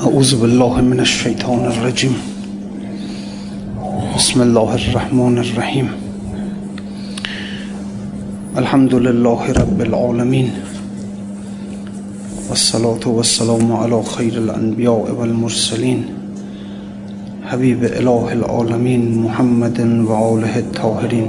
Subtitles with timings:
[0.00, 2.14] أعوذ بالله من الشيطان الرجيم.
[4.16, 5.88] بسم الله الرحمن الرحيم.
[8.56, 10.48] الحمد لله رب العالمين.
[12.48, 16.00] والصلاة والسلام على خير الأنبياء والمرسلين.
[17.44, 21.28] حبيب إله العالمين محمد وآله الطاهرين.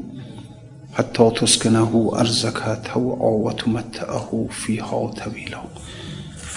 [0.93, 5.61] حتى تسكنه أرزك توعا وتمتعه فيها طويلا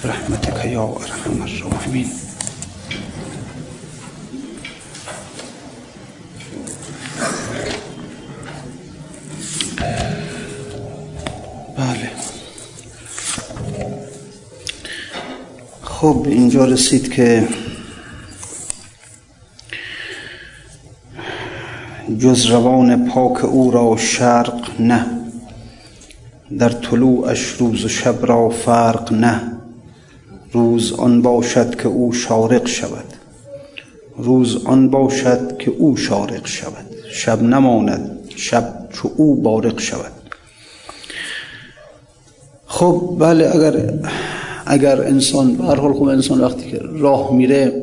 [0.05, 2.09] برحمتك يا أرحم الراحمين
[11.79, 12.11] بله.
[15.83, 17.49] خب اینجا رسید که
[22.19, 25.07] جز روان پاک او را شرق نه
[26.59, 29.41] در طلوعش روز و شب را فرق نه.
[30.53, 33.05] روز آن باشد که او شارق شود.
[34.17, 36.87] روز آن باشد که او شارق شود.
[37.13, 40.13] شب نماند شب چو او بارق شود.
[42.67, 43.93] خب بله اگر
[44.67, 47.83] اگر انسان به هر حال خب انسان وقتی که راه میره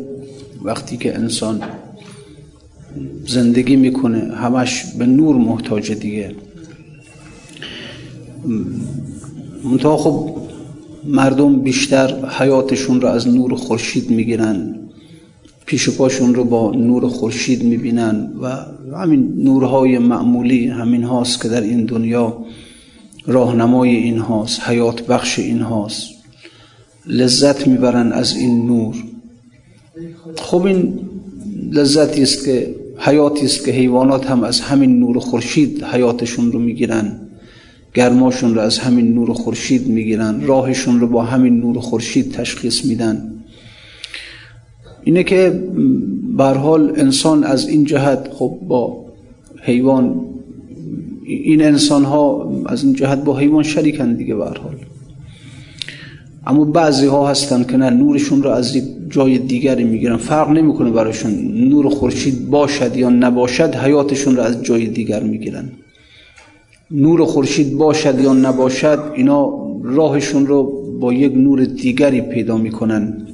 [0.63, 1.63] وقتی که انسان
[3.27, 6.35] زندگی می‌کنه همش به نور محتاج دیگه.
[9.63, 10.37] منتها خب
[11.03, 14.75] مردم بیشتر حیاتشون رو از نور خورشید می‌گیرن
[15.65, 18.55] پیش پاشون رو با نور خورشید می‌بینن و
[18.97, 22.45] همین نورهای معمولی همین هاست که در این دنیا
[23.25, 26.09] راهنمای این هاست حیات بخش این هاست.
[27.07, 28.95] لذت می‌برن از این نور.
[30.35, 30.99] خب این
[31.71, 37.19] لذتی است که حیاتی است که حیوانات هم از همین نور خورشید حیاتشون رو می‌گیرن.
[37.93, 40.41] گرماشون رو از همین نور خورشید می‌گیرن.
[40.41, 43.31] راهشون رو با همین نور خورشید تشخیص میدن.
[45.03, 45.63] اینه که
[46.37, 49.05] حال انسان از این جهت خب با
[49.61, 50.25] حیوان
[51.25, 54.75] این انسان ها از این جهت با حیوان شریکن دیگه حال.
[56.47, 58.75] اما بعضی ها هستن که نه نورشون رو از
[59.11, 60.17] جای دیگری می‌گیرن.
[60.17, 61.31] فرق نمی‌کنه براشون
[61.69, 65.71] نور خورشید باشد یا نباشد حیاتشون رو از جای دیگر می‌گیرن.
[66.91, 73.27] نور خورشید باشد یا نباشد اینا راهشون رو با یک نور دیگری پیدا می‌کنن.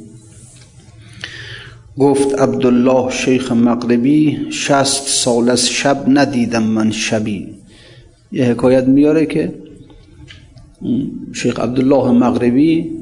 [2.00, 7.48] گفت عبدالله شیخ مغربی شست سال از شب ندیدم من شبی.
[8.32, 9.54] یه حکایت میاره که
[11.34, 12.97] شیخ عبدالله مغربی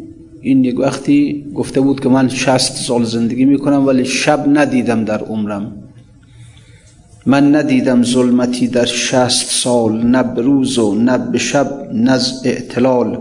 [0.46, 5.24] این یک وقتی گفته بود که من شست سال زندگی می‌کنم ولی شب ندیدم در
[5.24, 5.72] عمرم.
[7.26, 13.18] من ندیدم ظلمتی در شست سال نه روز و نه به شب نز اعتلال.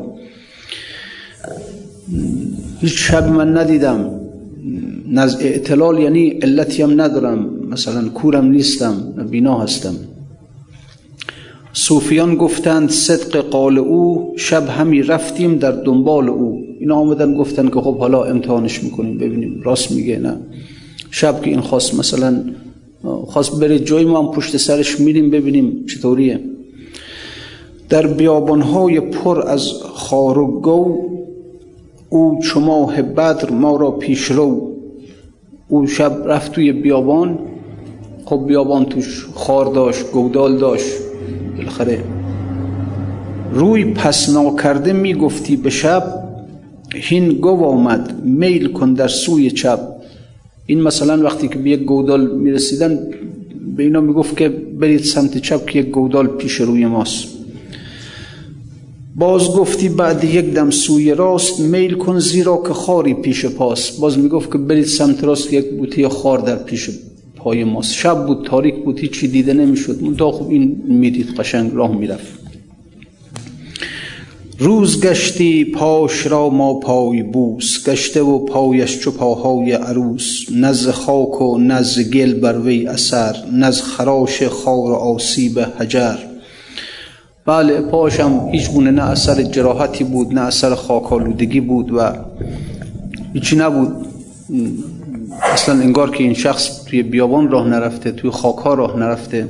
[2.80, 4.10] هیچ شب من ندیدم.
[5.08, 7.68] نز اعتلال یعنی علتی هم ندارم.
[7.70, 8.94] مثلا کورم نیستم
[9.30, 9.94] بینا هستم.
[11.72, 16.63] صوفیان گفتند صدق قال او شب همی رفتیم در دنبال او.
[16.84, 19.60] اینا آمدن گفتن که خب حالا امتحانش می‌کنیم ببینیم.
[19.64, 20.36] راست میگه نه.
[21.10, 22.44] شب که این خواست مثلا
[23.26, 26.40] خواست بره جای ما هم پشت سرش میریم ببینیم چطوریه.
[27.88, 30.98] در بیابانهای پر از خار و گو
[32.08, 34.70] او چماه بدر ما را پیش رو.
[35.68, 37.38] او شب رفت توی بیابان.
[38.24, 40.92] خب بیابان توش خار داشت گودال داشت.
[41.56, 42.04] بالاخره
[43.52, 46.23] روی پس ناکرده می‌گفتی به شب
[46.94, 49.80] هین گو آمد میل کن در سوی چپ.
[50.66, 52.98] این مثلا وقتی که به یک گودال می‌رسیدن
[53.76, 57.24] به اینا می‌گفت که برید سمت چپ که یک گودال پیش روی ماست.
[59.16, 63.90] باز گفتی بعد یک دم سوی راست میل کن زیرا که خاری پیش پاس.
[63.90, 66.90] باز می‌گفت که برید سمت راست که یک بوته خار در پیش
[67.36, 67.92] پای ماست.
[67.92, 70.02] شب بود تاریک بود هیچی دیده نمی‌شد.
[70.02, 72.43] منتها خب این می‌دید قشنگ راه می‌رفت.
[74.58, 80.44] روز گشتی پاش را ما پای بوس گشته و پایش چو پاهای عروس.
[80.54, 86.16] نز خاک و نز گل بر وی اثر نز خراش خار و آسیب حجر.
[87.46, 92.12] بله پاش هم هیچ گونه نه اثر جراحتی بود نه اثر خاکالودگی بود و
[93.32, 94.06] هیچی نبود.
[95.42, 99.48] اصلا انگار که این شخص توی بیابان راه نرفته توی خاکها راه نرفته.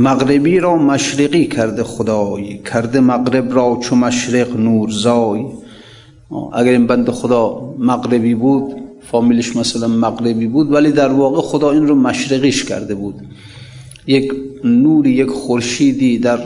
[0.00, 5.44] مغربی را مشرقی کرده خدای کرده مغرب را چو مشرق نورزای.
[6.52, 8.74] اگر این بند خدا مغربی بود
[9.10, 13.14] فامیلش مثلا مغربی بود ولی در واقع خدا این رو مشرقیش کرده بود.
[14.06, 14.32] یک
[14.64, 16.38] نوری یک خورشیدی در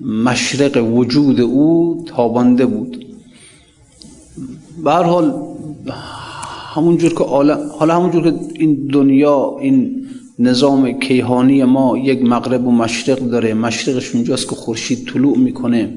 [0.00, 3.04] مشرق وجود او تابانده بود.
[4.84, 5.34] به هر حال
[6.74, 7.24] همونجور که
[7.78, 10.06] حالا همونجور که این دنیا این
[10.38, 13.54] نظام کیهانی ما یک مغرب و مشرق داره.
[13.54, 15.90] مشرقش اونجاست که خورشید طلوع می‌کنه.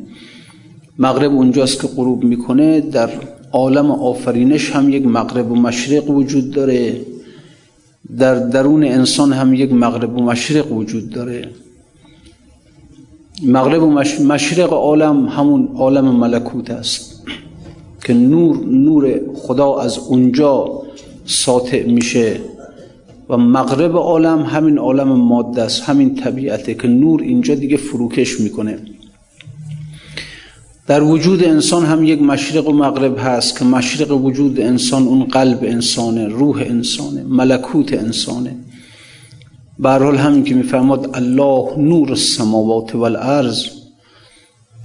[0.99, 2.81] مغرب اونجاست که غروب می‌کنه.
[2.81, 3.09] در
[3.51, 7.01] عالم آفرینش هم یک مغرب و مشرق وجود داره.
[8.17, 11.49] در درون انسان هم یک مغرب و مشرق وجود داره.
[13.45, 13.89] مغرب و
[14.23, 17.23] مشرق عالم همون عالم ملکوت است
[18.03, 20.81] که نور نور خدا از اونجا
[21.25, 22.48] ساطع میشه.
[23.29, 28.79] و مغرب عالم همین عالم ماده است همین طبیعته که نور اینجا دیگه فروکش می‌کنه.
[30.87, 35.59] در وجود انسان هم یک مشرق و مغرب هست که مشرق وجود انسان اون قلب
[35.63, 38.55] انسانه روح انسانه ملکوت انسانه.
[39.79, 43.65] برحال همین که میفرماد الله نور السماوات والارض.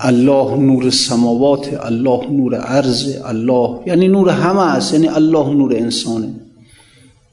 [0.01, 6.44] الله نور السماوات الله نور ارض الله یعنی نور همه است یعنی الله نور انسانه.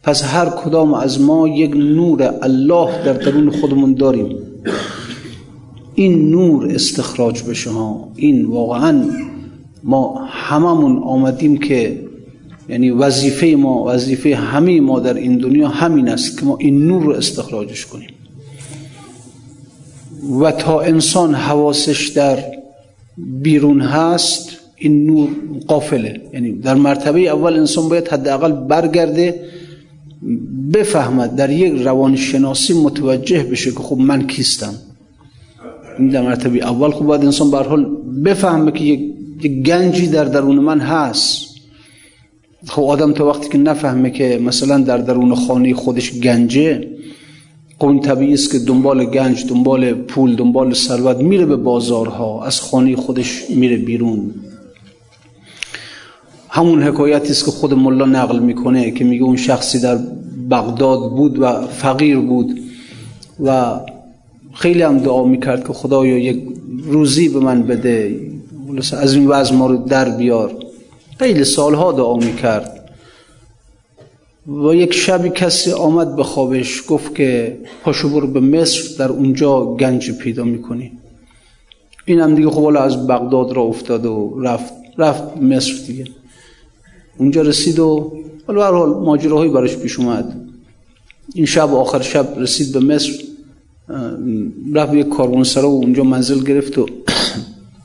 [0.03, 4.35] پس هر کدام از ما یک نور الله در درون خودمون داریم.
[5.95, 9.05] این نور استخراج بشه ها این واقعا
[9.83, 11.99] ما هممون آمدیم که
[12.69, 17.03] یعنی وظیفه ما وظیفه همه ما در این دنیا همین است که ما این نور
[17.03, 18.09] رو استخراجش کنیم.
[20.41, 22.43] و تا انسان حواسش در
[23.17, 25.29] بیرون هست این نور
[25.67, 26.21] قافله.
[26.33, 29.39] یعنی در مرتبه اول انسان باید حداقل برگرده
[30.73, 34.73] بفهمد در یک روانشناسی متوجه بشه که خب من کیستم.
[35.99, 37.85] این در مرتبه اول خب باید انسان حال
[38.25, 41.51] بفهمه که یک گنجی در درون من هست.
[42.67, 46.87] خب آدم تا وقتی که نفهمه که مثلا در درون خانه خودش گنجه
[47.79, 52.61] خب این طبیعی است که دنبال گنج دنبال پول دنبال ثروت میره به بازارها از
[52.61, 54.33] خانه خودش میره بیرون.
[56.53, 59.99] همون حکایتی است که خود ملا نقل می‌کنه که میگه اون شخصی در
[60.49, 62.59] بغداد بود و فقیر بود
[63.43, 63.79] و
[64.53, 66.43] خیلی هم دعا می‌کرد که خدایا یک
[66.85, 68.19] روزی به من بده
[68.97, 70.55] از این وضع ما رو در بیار.
[71.19, 72.77] خیلی سالها دعا می‌کرد.
[74.47, 79.65] و یک شبی کسی آمد به خوابش گفت که پاشو برو به مصر در اونجا
[79.65, 80.91] گنج پیدا می‌کنی.
[82.05, 86.05] این هم دیگه خب از بغداد را افتاد و رفت رفت مصر دیگه.
[87.17, 88.13] اونجا رسید و
[88.47, 90.41] حالا هر حال ماجراهایی براش پیش اومد.
[91.35, 93.11] این شب آخر شب رسید به مصر
[94.73, 95.07] رفت یک
[95.43, 96.85] سرا و اونجا منزل گرفت و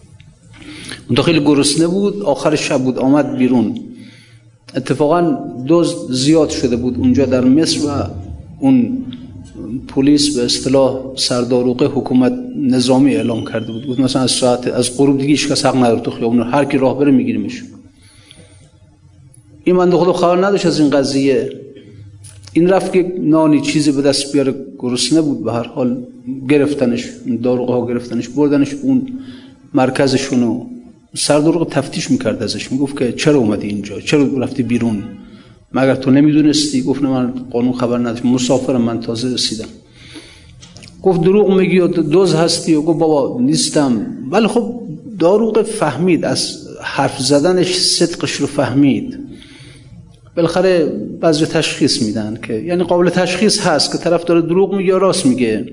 [1.08, 3.81] اون خیلی گرسنه بود آخر شب بود آمد بیرون.
[4.76, 5.20] اتفاقا
[5.67, 7.90] دوز زیاد شده بود اونجا در مصر و
[8.61, 9.05] اون
[9.88, 13.87] پلیس به اصطلاح سرداروقه حکومت نظامی اعلام کرده بود.
[13.87, 16.78] بود مثلا از ساعت از غروب دیگه هیچ کس حق نداره تو خیابون هر کی
[16.78, 17.62] راه بره میگیریمش.
[19.66, 21.50] این من خبر نداشت از این قضیه.
[22.52, 26.02] این رفت که نانی چیزی به دست بیاره گرسنه بود به هر حال.
[26.49, 27.04] گرفتنش
[27.42, 29.06] داروغه ها گرفتنش بردنش اون
[29.75, 30.64] مرکزشون و
[31.16, 32.73] سرداروغه تفتیش می‌کرد ازش.
[32.73, 35.02] می‌گفت که چرا اومدی اینجا؟ چرا رفتی بیرون؟
[35.73, 36.82] مگر تو نمی‌دونستی.
[36.82, 38.28] گفت نه من قانون خبر نداشتم.
[38.28, 39.68] مسافرم من تازه رسیدم.
[41.02, 44.06] گفت دروغ میگی و دوز هستی؟ و گفت بابا نیستم.
[44.30, 44.80] ولی خب
[45.18, 46.25] داروغه فهمید.
[46.25, 49.25] از حرف زدنش صدقش رو فهمید.
[50.37, 50.87] بالاخره
[51.21, 55.26] بعضی تشخیص میدن که یعنی قابل تشخیص هست که طرف داره دروغ میگه یا راست
[55.26, 55.73] میگه.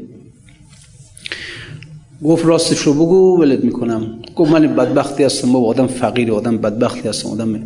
[2.23, 4.19] گفت راستش رو بگو ولد می‌کنم.
[4.35, 7.59] گفت من بدبختی هستم با آدم فقیر آدم بدبختی هستم آدم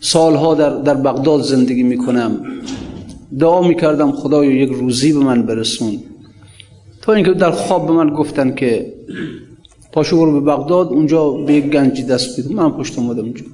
[0.00, 2.40] سالها در, در بغداد زندگی می‌کنم.
[3.38, 5.98] دعا می‌کردم خدایا یک روزی به من برسون.
[7.02, 8.92] تا اینکه در خواب به من گفتن که
[9.92, 13.44] پاشو برو به بغداد اونجا به یک گنجی دست بیدم من پشت اومدم اونجا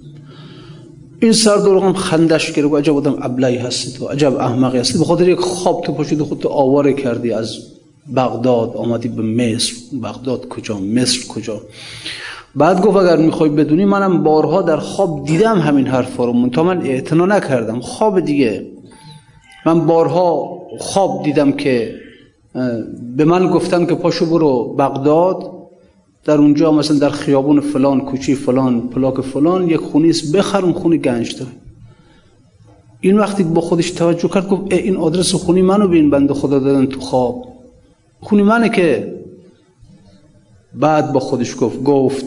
[1.22, 1.34] این
[1.82, 4.98] هم خندش گرفت عجب آدم ابلهی هستی تو عجب احمقی هستی.
[4.98, 7.58] به خاطر یک خواب تو پاشید خودتو آواره کردی از
[8.16, 9.72] بغداد آمدی به مصر.
[10.02, 11.60] بغداد کجا؟ مصر کجا؟
[12.54, 16.48] بعد گفت اگر می‌خوای بدونی منم بارها در خواب دیدم همین حرفا رو.
[16.48, 17.80] تا من اعتنا نکردم.
[17.80, 18.66] خواب دیگه.
[19.66, 21.94] من بارها خواب دیدم که
[23.16, 25.59] به من گفتن که پاشو برو بغداد.
[26.24, 30.72] در اونجا مثلا در خیابون فلان کوچی فلان پلاک فلان یک خونی است بخر اون
[30.72, 31.50] خونی گنج داره.
[33.00, 36.86] این وقتی با خودش توجه کرد گفت این آدرس خونی منو بین بنده خدا دادن
[36.86, 37.44] تو خواب.
[38.20, 39.14] خونی منه که
[40.74, 42.24] بعد با خودش گفت گفت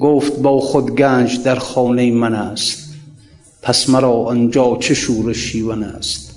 [0.00, 2.94] گفت با خود گنج در خانه من است.
[3.62, 6.30] پس مرا آنجا چه شور شیون است.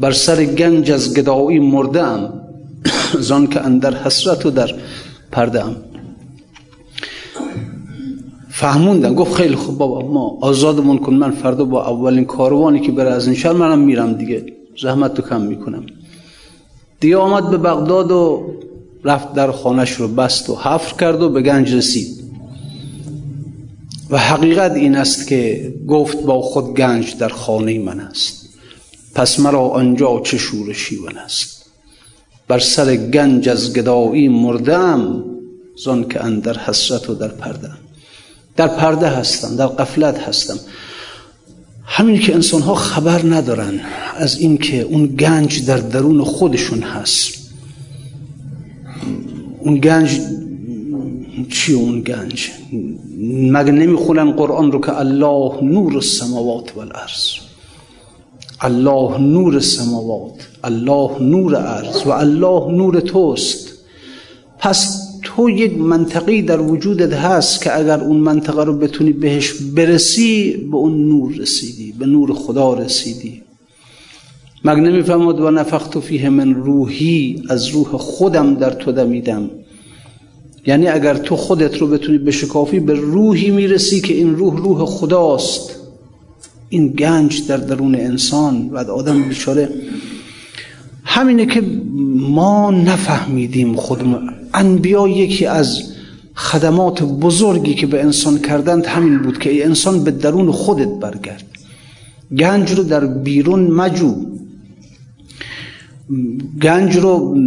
[0.00, 2.30] بر سر گنج از گدایی مرده
[3.28, 4.74] زان که اندر حسرت و در
[5.36, 5.76] پرده ام
[8.50, 9.14] فهموندن.
[9.14, 11.14] گفت خیلی خوب بابا ما آزادمون کن.
[11.14, 14.46] من فردا با اولین کاروانی که بره از این شهر منم میرم دیگه.
[14.82, 15.86] زحمت تو کم می‌کنم.
[17.00, 18.46] دیگه آمد به بغداد و
[19.04, 22.24] رفت در خانش رو بست و حفر کرد و به گنج رسید.
[24.10, 28.48] و حقیقت این است که گفت با خود گنج در خانه من است.
[29.14, 31.65] پس مرا آنجا چه شور شیون است؟
[32.48, 35.24] بر سر گنج از گدایی مردم
[35.76, 37.70] زان که اندر حسرت و در پرده
[38.56, 40.58] در پرده هستم در قفلت هستم.
[41.84, 43.80] همین که انسان ها خبر ندارن
[44.16, 47.50] از اینکه اون گنج در درون خودشون هست.
[49.58, 50.20] اون گنج
[51.50, 52.50] چی اون گنج؟
[53.30, 57.45] مگه نمی‌خونن قرآن رو که الله نور السماوات والارض؟
[58.60, 63.72] الله نور السماوات الله نور ارض و الله نور توست.
[64.58, 70.52] پس تو یک منطقی در وجودت هست که اگر اون منطقه رو بتونی بهش برسی
[70.70, 73.42] به اون نور رسیدی به نور خدا رسیدی.
[74.64, 79.50] مگه نمی‌فهمد و نفخت فیه من روحی از روح خودم در تو دمیدم.
[80.66, 85.85] یعنی اگر تو خودت رو بتونی بشکافی به روحی می‌رسی که این روح روح خداست.
[86.68, 89.68] این گنج در درون انسان و آدم بیچاره.
[91.04, 91.62] همینه که
[92.16, 94.30] ما نفهمیدیم خودمون.
[94.54, 95.82] انبیا یکی از
[96.34, 101.44] خدمات بزرگی که به انسان کردند همین بود که ای انسان به درون خودت برگرد.
[102.38, 104.14] گنج رو در بیرون مجو.
[106.62, 107.38] گنج رو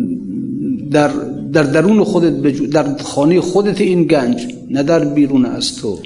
[0.91, 1.11] در,
[1.53, 2.67] در درون خودت بجو.
[2.67, 5.99] در خانه خودت این گنج نه در بیرون از تو.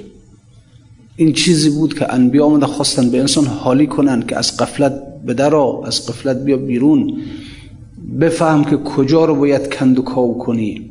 [1.16, 4.92] این چیزی بود که انبیا آمده خواستن به انسان حالی کنن که از قفلت
[5.26, 5.56] به
[5.86, 7.16] از قفلت بیا بیرون.
[8.20, 10.90] بفهم که کجا رو باید کند و کاو کنی.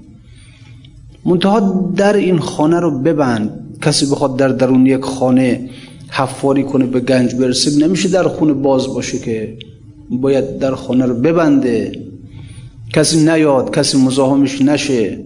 [1.25, 3.77] منتها در این خانه رو ببند.
[3.82, 5.70] کسی بخواد در درون یک خانه
[6.10, 9.58] حفاری کنه به گنج برسه نمیشه در خونه باز باشه که
[10.10, 11.92] باید در خانه رو ببنده.
[12.94, 15.25] کسی نیاد کسی مزاحمش نشه.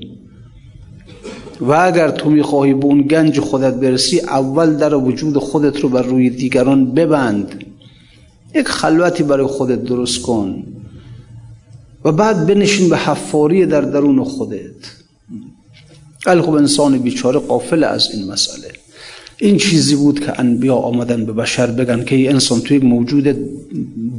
[1.62, 6.02] و اگر تو می‌خواهی به اون گنج خودت برسی اول در وجود خودت رو بر
[6.02, 7.64] روی دیگران ببند.
[8.56, 10.64] یک خلوتی برای خودت درست کن
[12.06, 14.76] و بعد بنشین به حفاری در درون خودت.
[16.26, 18.72] ولی خب انسان بیچاره قافل از این مسئله.
[19.38, 23.36] این چیزی بود که انبیا آمدن به بشر بگن که ای انسان تو یک موجود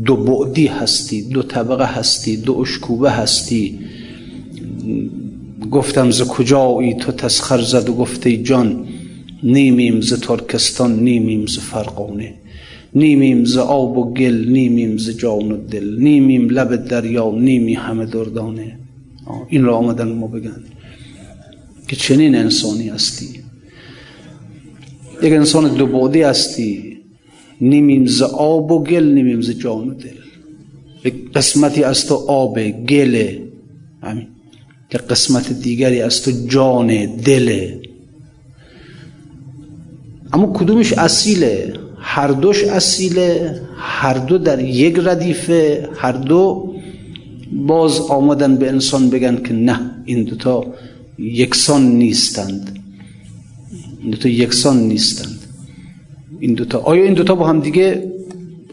[0.05, 3.79] دو بعدی هستی دو طبقه هستی دو اشکوبه هستی.
[5.71, 8.89] گفتم ز کجایی تو تسخر زد و گفته جان
[9.43, 12.35] نیمیم ز ترکستان نیمیم ز فرقانه
[12.95, 18.07] نیمیم ز آب و گل نیمیم ز جان و دل نیمیم لب دریا نیمی همه
[18.07, 18.79] دردانه.
[19.49, 20.63] این را آمدن ما بگن
[21.89, 23.29] که چنین انسانی هستی.
[25.23, 26.97] یک انسان دو بعدی هستی
[27.61, 30.19] نیمیم ز آب و گل نیمیم ز جان و دل.
[31.05, 33.43] یک قسمتی از تو آب گله
[34.03, 34.27] همین.
[34.95, 37.81] یک قسمت دیگری از تو جان دله
[40.33, 46.75] اما کدومش اصیله؟ هر دوش اصیله هر دو در یک ردیفه هر دو
[47.53, 50.65] باز آمدن به انسان بگن که نه این دوتا
[51.19, 52.79] یکسان نیستند.
[54.03, 55.39] این دوتا یکسان نیستند.
[56.41, 58.13] این دوتا آیا این دوتا با هم دیگه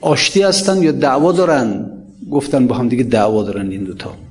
[0.02, 1.92] آشتی هستند یا دعوا دارن؟
[2.32, 4.25] گفتن با هم دیگه دعوا دارن این دوتا.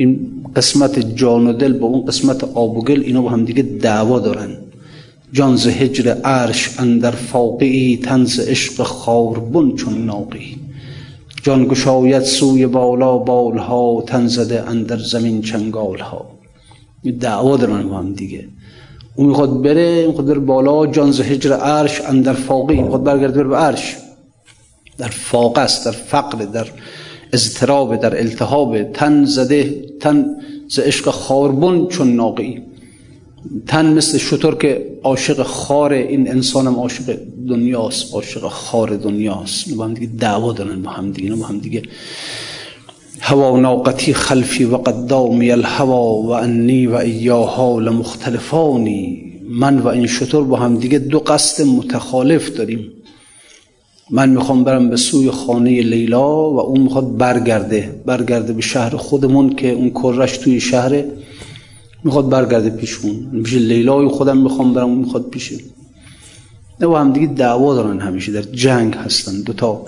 [0.00, 3.62] این قسمت جان و دل با اون قسمت آب و گل اینا با هم دیگه
[3.62, 4.50] دعوا دارن.
[5.32, 10.56] جان ز هجر عرش اندر فاقی تنز عشق خاربن چون ناقی.
[11.42, 16.30] جان گشاید سوی بالا بالها تن زده اندر زمین چنگالها.
[17.20, 18.48] دعوا دارن با هم دیگه.
[19.16, 23.48] اون می‌خواد بره می‌خواد بره بالا جان ز هجر عرش اندر فاقی می‌خواد برگرد بره
[23.48, 23.96] به عرش.
[24.98, 26.66] در فاقه است در فقر در
[27.32, 30.26] اضطراب در التهاب تن زده تن
[30.68, 32.62] ز عشق خاربون چون ناقی.
[33.66, 37.18] تن مثل شطور که عاشق خار این انسانم عاشق
[37.48, 39.74] دنیاست عاشق خار دنیاست.
[39.74, 41.82] با هم دیگه دعوا دارن با هم دیگه با هم دیگه.
[43.20, 49.32] هوا ناقتی خلفی و قدامی الهوا و انی و ایاها لمختلفانی.
[49.48, 52.92] من و این شطور با هم دیگه دو قصد متخالف داریم.
[54.10, 59.54] من می‌خوام برم به سوی خانه لیلا و اون می‌خواد برگرده برگرده به شهر خودمون
[59.54, 61.10] که اون کرش توی شهره
[62.04, 65.56] می‌خواد برگرده پیشون پیش لیلای خودم می‌خوام برم اون می‌خواد پیشه
[66.80, 69.84] نه با هم دیگه دعوا دارن همیشه در جنگ هستن دوتا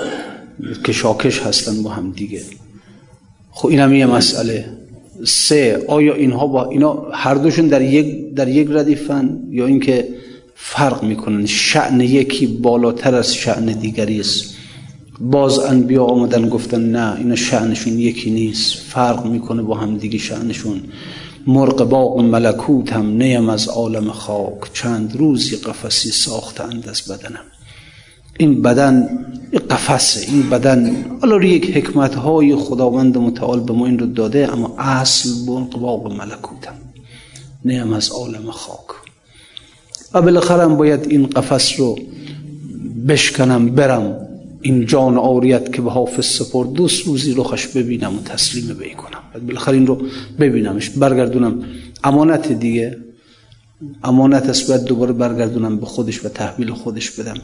[0.84, 2.40] کشاکش هستن با هم دیگه.
[3.50, 4.64] خب این هم یه مسئله.
[5.24, 10.08] سه آیا اینها با اینا هر دوشون در یک در یک ردیفن یا اینکه
[10.62, 11.46] فرق می‌کنن.
[11.46, 14.54] شعن یکی بالاتر از شعن دیگری است.
[15.20, 18.76] باز انبیا آمدن گفتن نه اینا شعنشون یکی نیست.
[18.76, 20.80] فرق می‌کنه با هم دیگه شعنشون
[21.46, 24.72] مرغ باغ ملکوت هم نیم از عالم خاک.
[24.72, 27.44] چند روزی قفسی ساختند از بدنم.
[28.38, 29.08] این بدن
[29.70, 31.04] قفسه این بدن.
[31.20, 36.12] حالا یک حکمت های خداوند متعال به ما این رو داده اما اصل مرغ باغ
[36.12, 36.74] ملکوتم
[37.64, 39.00] نیم از عالم خاک.
[40.14, 41.98] و بالاخره باید این قفس رو
[43.08, 44.16] بشکنم برم
[44.62, 46.72] این جان آریت که به حافظ سپرد.
[46.72, 50.02] دوست روزی روخش ببینم و تسلیم بی کنم بالاخره این رو
[50.40, 51.64] ببینمش برگردونم.
[52.04, 52.96] امانت دیگه.
[54.04, 57.36] امانت است باید دوباره برگردونم به خودش و تحویل خودش بدم.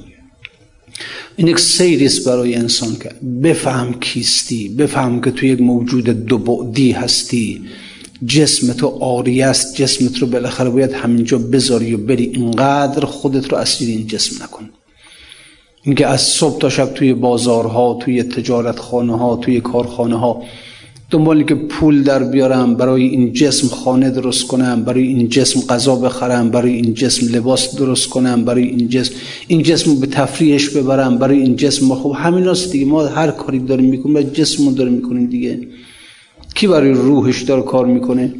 [1.36, 3.10] این یک سیریست برای انسان که
[3.42, 7.62] بفهم کیستی بفهم که تو یک موجود دو بعدی هستی.
[8.26, 12.24] جسم تو آری است جسمت رو بالاخره باید همینجا بذاری و بری.
[12.24, 14.70] اینقدر خودت رو اسیر این جسم نکن.
[15.82, 20.42] اینکه از صبح تا شب توی بازارها توی تجارت خانه ها توی کارخانه ها
[21.10, 25.96] دنبالی که پول در بیارم برای این جسم خانه درست کنم برای این جسم غذا
[25.96, 29.14] بخرم برای این جسم لباس درست کنم برای این جسم
[29.48, 31.94] این جسم به تفریحش ببرم برای این جسم.
[31.94, 32.86] خب همین دیگه.
[32.86, 35.60] ما هر کاری داریم می‌کنیم جسم داریم می‌کنیم دیگه.
[36.56, 38.34] کی برای روحش داره کار می‌کنه؟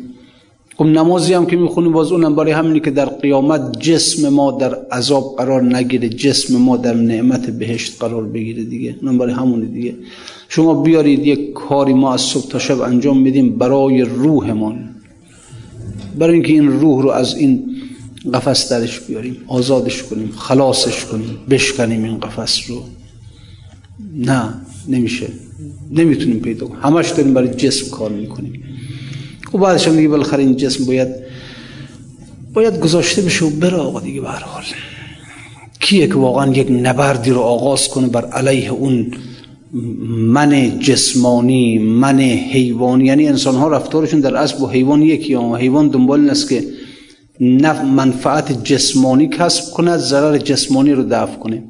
[0.76, 4.74] خب نمازی هم که می‌خونیم باز اونم برای همینی که در قیامت جسم ما در
[4.74, 8.96] عذاب قرار نگیره جسم ما در نعمت بهشت قرار بگیره دیگه.
[9.02, 9.94] اونم برای همونه دیگه.
[10.48, 14.88] شما بیارید یک کاری ما از صبح تا شب انجام میدیم برای روحمان.
[16.18, 17.76] برای اینکه این روح رو از این
[18.34, 22.82] قفس درش بیاریم آزادش کنیم خلاصش کنیم بشکنیم این قفس رو.
[24.16, 24.54] نه
[24.88, 25.26] نمیشه.
[25.90, 26.80] نمی‌تونیم پیدا کنیم.
[26.82, 28.62] همش داریم برای جسم کار می‌کنیم.
[29.54, 31.08] و بعدش هم دیگه بالاخره این جسم باید
[32.54, 34.62] باید گذاشته بشه و بره آقا دیگه به حال.
[35.80, 39.10] کیه که واقعا یک نبردی رو آغاز کنه بر علیه اون
[40.08, 45.88] من جسمانی من حیوانی؟ یعنی انسان ها رفتارشون در اصل با حیوان یکی اما حیوان
[45.88, 46.64] دنبال این است که
[47.40, 51.62] نف منفعت جسمانی کسب کنه ضرر جسمانی رو دفع کنه.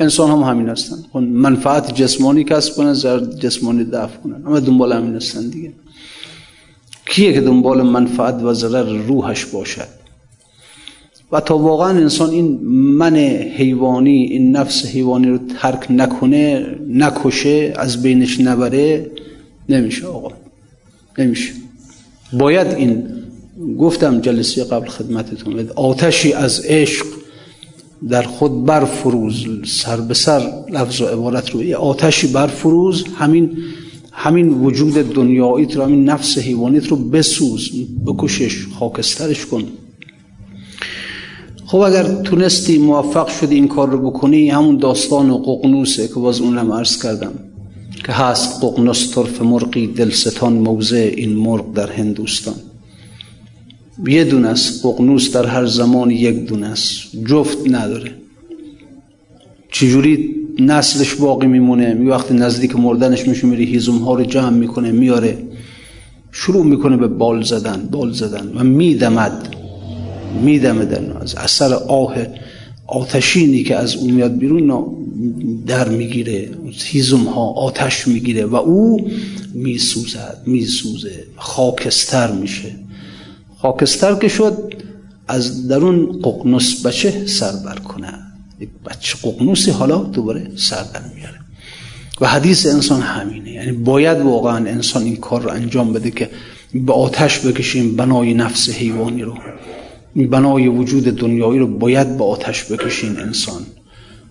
[0.00, 0.96] انسان هم همین هستن.
[1.12, 5.72] خب منفعت جسمانی کسب کنه ضرر جسمانی دفع کنن اما دنبال همین هستن دیگه.
[7.06, 9.88] کیه که دنبال منفعت و ضرر روحش باشد؟
[11.32, 13.16] و تا واقعا انسان این من
[13.56, 19.10] حیوانی این نفس حیوانی رو ترک نکنه نکشه از بینش نبره
[19.68, 20.30] نمیشه آقا.
[21.18, 21.52] نمیشه.
[22.32, 23.06] باید این
[23.78, 27.06] گفتم جلسه قبل خدمتتون آتشی از عشق
[28.08, 31.76] در خود برفروز سر به سر لفظ و عبارت رو.
[31.76, 33.56] آتشی برفروز همین
[34.12, 37.70] همین وجود دنیاییت رو همین نفس حیوانیت رو بسوز
[38.06, 39.62] بکشش خاکسترش کن.
[41.66, 46.40] خب اگر تونستی موفق شدی این کار رو بکنی همون داستان و ققنوسه که باز
[46.40, 47.32] اونم عرض کردم
[48.04, 52.54] که هست ققنوس طرف مرقی دلستان موضع این مرغ در هندوستان.
[54.08, 57.16] یه دونه است ققنوس در هر زمان یک دونه است.
[57.26, 58.14] جفت نداره.
[59.72, 64.92] چجوری نسلش باقی میمونه؟ می وقتی نزدیک مردنش میشه میری هیزم ها رو جمع می‌کنه
[64.92, 65.38] میاره.
[66.32, 69.56] شروع می‌کنه به بال زدن بال زدن و میدمد.
[70.42, 72.14] میدمدن از اثر آه
[72.86, 74.86] آتشینی که از او میاد بیرون
[75.66, 76.50] در می‌گیره.
[76.84, 79.10] هیزم ها آتش می‌گیره و او
[79.54, 82.83] میسوزد میسوزه خاکستر میشه.
[83.64, 84.74] خاکستر که شد
[85.28, 88.12] از درون ققنوس بچه سر بر کنه.
[88.60, 91.40] یک بچه ققنوسی حالا دوباره سر در میاره.
[92.20, 93.50] و حدیث انسان همینه.
[93.52, 96.30] یعنی باید واقعا انسان این کار رو انجام بده که
[96.74, 99.34] به آتش بکشیم بنای نفس حیوانی رو.
[100.16, 103.62] بنای وجود دنیایی رو باید به آتش بکشین انسان.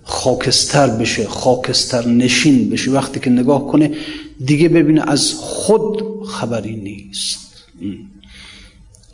[0.04, 2.92] خاکستر بشه خاکستر نشین بشه.
[2.92, 3.92] وقتی که نگاه کنه
[4.46, 7.40] دیگه ببینه از خود خبری نیست.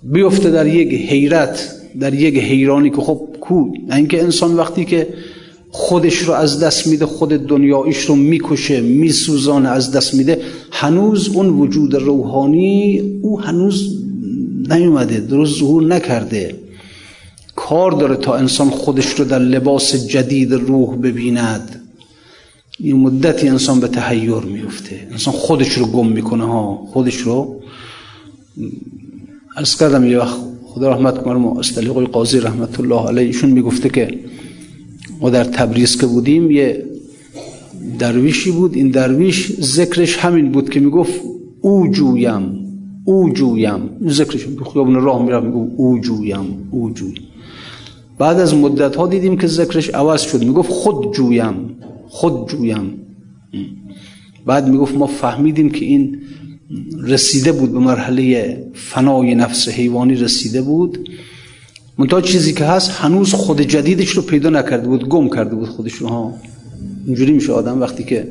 [0.04, 5.08] بیفته در یک حیرت در یک حیرانی که خب کو اینکه انسان وقتی که
[5.72, 11.50] خودش رو از دست میده خود دنیایش رو می‌کشه میسوزانه از دست میده هنوز اون
[11.50, 14.04] وجود روحانی او هنوز
[14.70, 16.56] نیومده درست ظهور نکرده.
[17.56, 21.82] کار داره تا انسان خودش رو در لباس جدید روح ببیند.
[22.80, 25.08] این مدتی انسان به تحیر میفته.
[25.12, 27.62] انسان خودش رو گم می‌کنه ها خودش رو
[29.60, 34.20] از کردم یه وقت خدا رحمت کنه استلیقای قاضی رحمت الله علیه ایشون می‌گفته که
[35.22, 36.86] ما در تبریز که بودیم یه
[38.00, 38.76] درویشی بود.
[38.76, 41.14] این درویش ذکرش همین بود که می‌گفت
[41.62, 42.42] او جویم
[43.06, 43.90] او جویم.
[44.08, 47.24] ذکرش خیابون راه میرم می‌گفت او جویم او جویم.
[48.18, 50.44] بعد از مدت ها دیدیم که ذکرش عوض شد.
[50.44, 51.56] می‌گفت خود جویم
[52.08, 52.94] خود جویم.
[54.46, 56.18] بعد می‌گفت ما فهمیدیم که این
[57.04, 61.10] رسیده بود به مرحله فنای نفس حیوانی رسیده بود.
[61.98, 65.94] منتها چیزی که هست هنوز خود جدیدش رو پیدا نکرده بود گم کرده بود خودش
[65.94, 66.34] رو ها
[67.06, 68.28] اینجوری میشه آدم وقتی که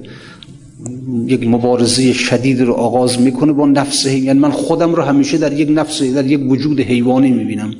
[1.26, 5.68] یک مبارزه شدید رو آغاز می‌کنه با نفس یعنی من خودم رو همیشه در یک
[5.70, 7.74] نفس در یک وجود حیوانی می‌بینم.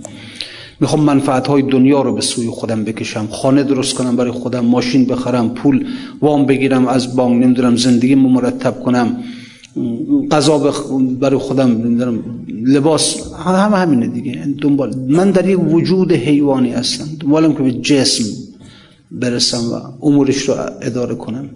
[0.80, 5.04] می‌خوام منفعت های دنیا رو به سوی خودم بکشم خانه درست کنم برای خودم ماشین
[5.04, 5.86] بخرم پول
[6.20, 9.16] وام بگیرم از بانک نمی‌دونم زندگی مرتب کنم.
[10.30, 10.72] غذا
[11.20, 12.24] برای خودم نمی‌دونم
[12.64, 14.36] لباس همه همینه دیگه.
[14.36, 17.04] یعنی دنبال من در یک وجود حیوانی هستم.
[17.20, 18.24] دنبالم که به جسم
[19.10, 21.50] برسم و امورش رو اداره کنم.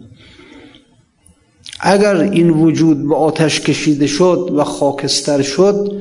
[1.81, 5.93] اگر این وجود به آتش کشیده شد و خاکستر شد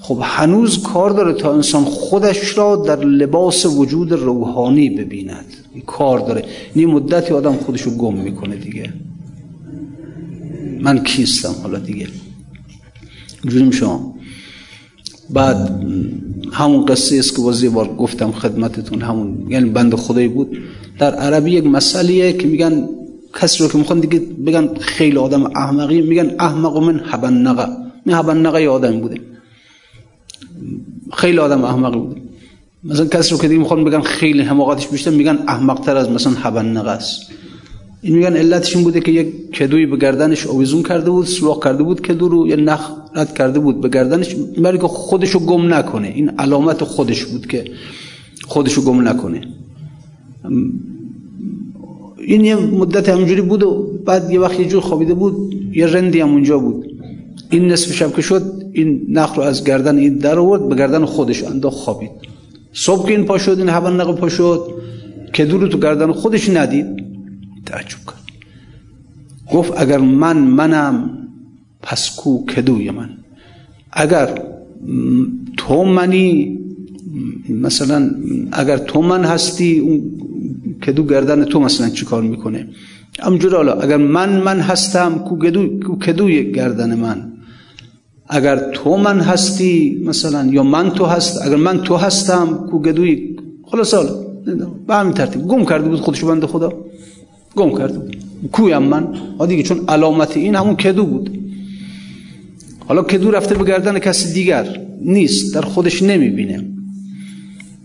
[0.00, 5.44] خب هنوز کار داره تا انسان خودش را در لباس وجود روحانی ببیند.
[5.86, 6.44] کار داره.
[6.74, 8.92] این مدتی آدم خودش رو گم می‌کنه دیگه.
[10.80, 12.08] من کیستم حالا دیگه.
[13.48, 14.14] جوریم شما.
[15.30, 15.84] بعد
[16.52, 20.58] همون قصه است که وزی بار گفتم خدمتتون همون یعنی بند خدایی بود.
[20.98, 22.88] در عربی یک مسئله که میگن
[23.40, 27.66] کسی رو که می‌خوان دیگه بگن خیلی آدم احمقی میگن احمق من حبنقه.
[28.04, 29.20] می حبنقه یه آدم بوده.
[31.12, 32.20] خیلی آدم احمقی بوده.
[32.84, 36.32] مثلا کسی رو که دیگه می‌خوان بگن خیلی حماقتش بیشتر میگن احمق تر از مثلا
[36.32, 37.20] حبنقه است.
[38.06, 41.82] این میگن علتش این بوده که یک کدوی به گردنش آویزون کرده بود سوراخ کرده
[41.82, 46.08] بود کدو رو یه نخ رد کرده بود به گردنش برای که خودشو گم نکنه.
[46.08, 47.64] این علامت خودش بود که
[48.46, 49.40] خودشو گم نکنه.
[52.18, 55.34] این یه مدت همونجوری بود و بعد یه وقت یه جور خوابیده بود
[55.72, 56.86] یه رندی هم اونجا بود.
[57.50, 58.42] این نصف شب که شد
[58.72, 62.10] این نخ رو از گردن این در آورد به گردن خودش انداخت خوابید.
[62.72, 64.60] صبح که این پا شد این هبن پا شد
[65.32, 67.05] که رو تو گردن خودش ندید.
[67.66, 68.26] تعجب کرد.
[69.52, 70.94] گفت اگر من منم
[71.82, 73.08] پس کو کدوی من؟
[73.92, 74.28] اگر
[75.56, 76.58] تو منی
[77.48, 78.10] مثلا
[78.52, 80.00] اگر تو من هستی اون
[80.86, 82.68] کدو گردن تو مثلا چیکار می‌کنه؟
[83.20, 85.38] همجور حالا اگر من من هستم کو
[85.98, 87.32] کدو گردن من؟
[88.28, 93.36] اگر تو من هستی مثلا یا من تو هست اگر من تو هستم کو کدوی
[93.70, 94.14] خلاص حالا
[94.86, 96.72] به همین ترتیب گم کرده بود خودشو بنده خدا.
[97.56, 98.16] گم کرده بود
[98.52, 99.08] کویم من.
[99.48, 101.38] دیگه چون علامت این همون کدو بود.
[102.88, 106.64] حالا کدو رفته به گردن کسی دیگر نیست در خودش نمی‌بینه.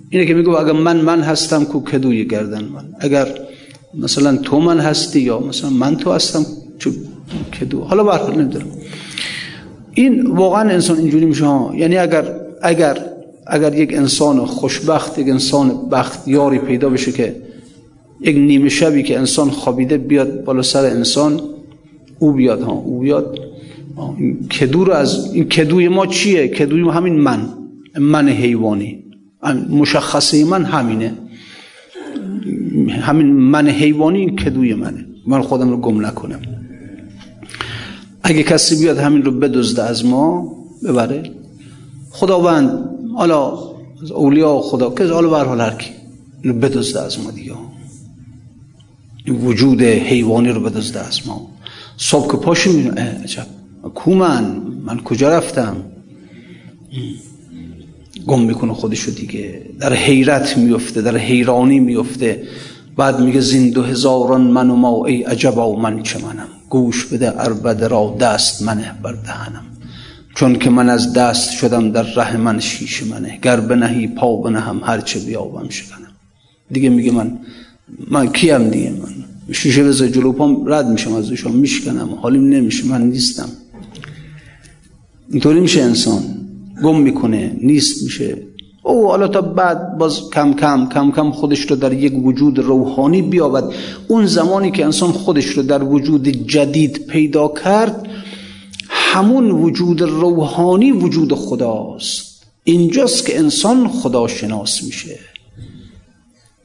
[0.10, 2.86] اینه که میگو اگر من من هستم کو کدوی گردن من.
[2.99, 3.27] اگر
[3.93, 6.45] مثلا تو من هستی یا مثلا من تو هستم
[6.79, 6.91] چو
[7.62, 8.65] کدو؟ حالا برخورد نمی‌دونم.
[9.93, 11.73] این واقعا انسان اینجوری میشه ها.
[11.75, 12.25] یعنی اگر
[12.62, 12.97] اگر
[13.47, 17.36] اگر یک انسان خوشبخت یک انسان بختیاری پیدا بشه که
[18.21, 21.41] یک نیمه شبی که انسان خوابیده بیاد بالا سر انسان
[22.19, 23.39] او بیاد ها او بیاد.
[24.17, 27.49] این کدو رو از این کدوی ما چیه؟ کدوی ما همین من
[27.99, 29.03] من حیوانی.
[29.69, 31.13] مشخصه من همینه.
[32.89, 35.05] همین من حیوانی این کدوی منه.
[35.27, 36.39] من خودم رو گم نکنم.
[38.23, 41.31] اگه کسی بیاد همین رو بدزده از ما ببره.
[42.10, 43.57] خداوند حالا
[44.15, 45.71] اولیا خدا که حالا به هر حال
[46.43, 47.51] اینو بدزده از ما دیگه.
[49.27, 51.47] وجود حیوانی رو بدزده از ما
[51.97, 52.71] صبح که پاشو
[53.23, 53.47] عجب.
[53.95, 55.75] کو من من کجا رفتم؟
[58.27, 59.62] گم می‌کنه خودشو دیگه.
[59.79, 62.43] در حیرت میفته در حیرانی میفته
[62.97, 67.41] بعد میگه زین دو هزاران من و ما ای عجبا من چه منم؟ گوش بده
[67.41, 69.65] اربده را دست منه بر دهنم.
[70.36, 73.39] چون که من از دست شدم در ره من شیش منه.
[73.41, 76.12] گر بنهی پا بنهم هرچه بیابم شکنم.
[76.71, 77.39] دیگه میگه من
[78.12, 79.54] من کیم دیگه من.
[79.54, 82.10] شیشه بذار جلو پام رد میشم از دوشم میشکنم.
[82.21, 83.49] حالیم نمیشه من نیستم.
[85.32, 86.23] اینطوری میشه انسان.
[86.84, 88.38] گم می‌کنه نیست میشه.
[88.84, 93.21] او حالا تا بعد باز کم کم کم کم خودش رو در یک وجود روحانی
[93.21, 93.63] بیابد.
[94.08, 98.08] اون زمانی که انسان خودش رو در وجود جدید پیدا کرد
[98.89, 102.43] همون وجود روحانی وجود خداست.
[102.63, 105.19] اینجاست که انسان خدا شناس میشه.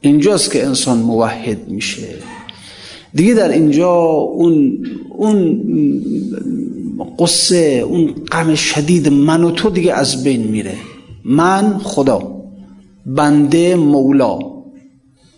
[0.01, 2.07] اینجاست که انسان موحد میشه.
[3.13, 4.77] دیگه در اینجا اون
[5.09, 5.61] اون
[7.19, 10.75] قصه اون غم شدید من و تو دیگه از بین میره.
[11.25, 12.43] من خدا
[13.05, 14.39] بنده مولا.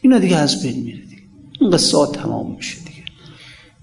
[0.01, 1.21] اینا دیگه از بین میره دیگه.
[1.61, 3.03] این قصه تمام میشه دیگه.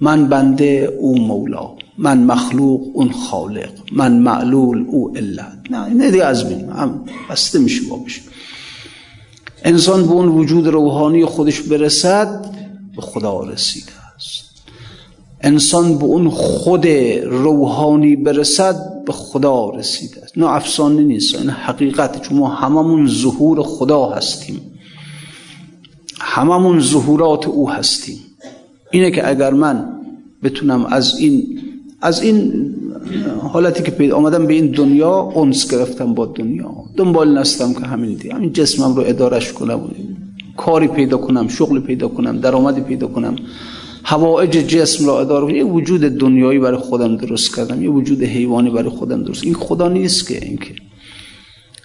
[0.00, 1.70] من بنده او مولا.
[1.98, 3.70] من مخلوق اون خالق.
[3.92, 6.66] من معلول او علت نه این دیگه از بین
[7.30, 8.22] بسته میشه بابش
[9.66, 12.54] انسان به اون وجود روحانی خودش برسد
[12.96, 14.44] به خدا رسیده است.
[15.40, 16.86] انسان به اون خود
[17.24, 20.38] روحانی برسد به خدا رسیده است.
[20.38, 22.22] نه افسانه نیست این حقیقت.
[22.22, 24.60] چون ما هممون ظهور خدا هستیم.
[26.20, 28.18] هممون ظهورات او هستیم.
[28.90, 30.00] اینه که اگر من
[30.42, 31.60] بتونم از این
[32.00, 32.52] از این
[33.52, 36.70] حالتی که پیدا آمدم به این دنیا اونس گرفتم با دنیا.
[36.96, 39.80] دنبال نستم که همین دی همین جسمم رو ادارش کنم.
[40.56, 43.36] کاری پیدا کنم شغل پیدا کنم درآمدی پیدا کنم.
[44.04, 47.82] هوایج جسم را اداره یه وجود دنیایی برای خودم درست کردم.
[47.82, 49.44] یه وجود حیوانی برای خودم درست.
[49.44, 50.74] این خدا نیست که اینکه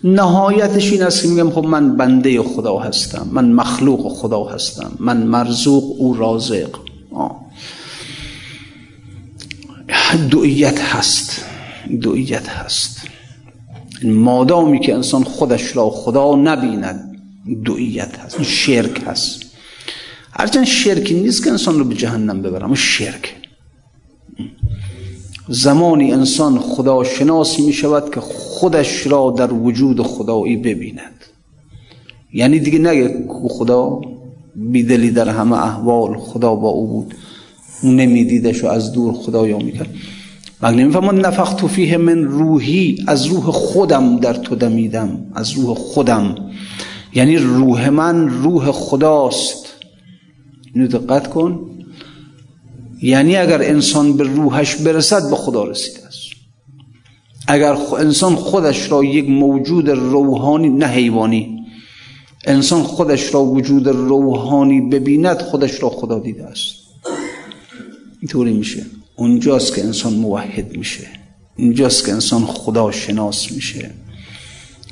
[0.04, 3.28] نهایتش این است که میگم خب من بنده خدا هستم.
[3.32, 4.92] من مخلوق خدا هستم.
[5.00, 6.70] من مرزوق او رازق.
[7.12, 7.51] آه.
[10.30, 11.46] دویت هست.
[12.02, 13.02] دویت هست.
[14.04, 17.22] مادامی که انسان خودش را خدا نبیند
[17.66, 18.44] دویت هست.
[18.44, 19.42] شرک هست.
[20.32, 23.36] هرچند شرکی نیست که انسان رو به جهنم ببرم شرک.
[25.50, 31.26] زمانی انسان خدا شناس می شود که خودش را در وجود خدایی ببیند.
[32.34, 34.02] یعنی دیگه نگه خدا
[34.56, 37.16] بیدلی در همه احوال خدا با او بود.
[37.84, 39.90] نمیدیدش و از دور خدایا می‌کرد.
[40.64, 46.36] مگه نمیفهمون نفخت فیه من روحی از روح خودم در تو دمیدم از روح خودم.
[47.14, 49.66] یعنی روح من روح خداست.
[50.74, 51.60] اینو دقت کن.
[53.02, 56.02] یعنی اگر انسان به روحش برسد به خدا رسیده
[57.48, 61.66] اگر انسان خودش را یک موجود روحانی نه حیوانی
[62.48, 66.81] انسان خودش را وجود روحانی ببیند خودش را خدا دیده است.
[68.22, 68.86] اینطوری میشه.
[69.16, 71.08] اونجاست که انسان موحد میشه.
[71.56, 73.92] اینجاست که انسان خدا شناس میشه.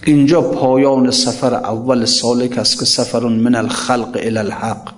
[0.05, 4.93] اینجا پایان سفر اول سالک است که سفر من الخلق الى الحق.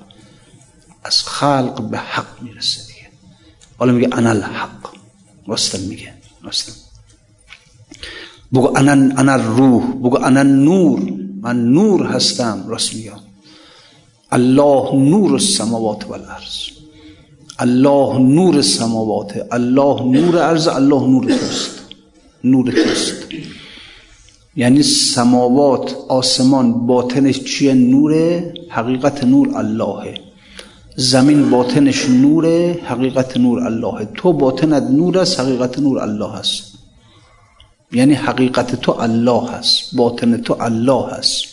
[1.04, 3.10] از خلق به حق می‌رسه دیگه.
[3.78, 4.90] حالا میگه انا الحق.
[5.48, 6.14] راست میگه.
[6.44, 6.92] راست
[8.54, 12.64] بگو انا انا روح بگو انا نور من نور هستم.
[12.68, 13.12] راست میگه.
[14.32, 16.81] الله نور السماوات والارض
[17.62, 21.82] الله نور سماواته الله نور ارز الله نور توست
[22.44, 23.14] نور توست.
[24.56, 30.14] یعنی سماوات آسمان باطنش چیه؟ نوره حقیقت نور اللهه.
[30.96, 36.64] زمین باطنش نوره حقیقت نور الله تو باطنت نور است حقیقت نور الله است.
[37.92, 41.51] یعنی حقیقت تو الله هست باطن تو الله هست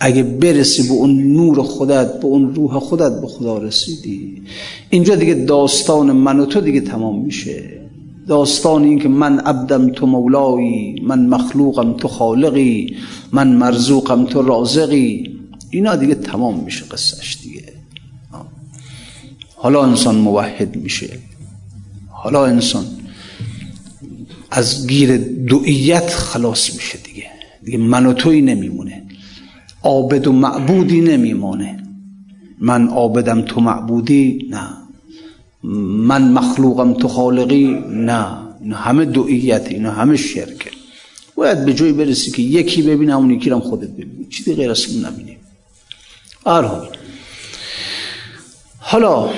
[0.00, 4.42] اگه برسی به اون نور خودت به اون روح خودت به خدا رسیدی.
[4.90, 7.80] اینجا دیگه داستان من و تو دیگه تمام میشه.
[8.28, 12.96] داستان این که من عبدم تو مولایی من مخلوقم تو خالقی
[13.32, 15.38] من مرزوقم تو رازقی.
[15.70, 17.72] اینا دیگه تمام میشه قصهش دیگه.
[19.56, 21.18] حالا انسان موحد میشه.
[22.10, 22.84] حالا انسان
[24.50, 27.24] از گیر دوئیت خلاص میشه دیگه.
[27.64, 29.03] دیگه من و توی نمیمونه.
[29.84, 31.82] عابد و معبودی نمیمانه
[32.58, 34.68] من عابدم تو معبودی؟ نه.
[36.08, 38.38] من مخلوقم تو خالقی؟ نه.
[38.60, 40.70] اینا همه دوئیت اینا همه شرکه.
[41.34, 44.26] باید به جایی برسی که یکی ببینه همون یکی خودت ببینی.
[44.30, 45.36] چیزی غیر از اون نبینی.
[46.44, 46.88] حال.
[48.78, 49.30] حالا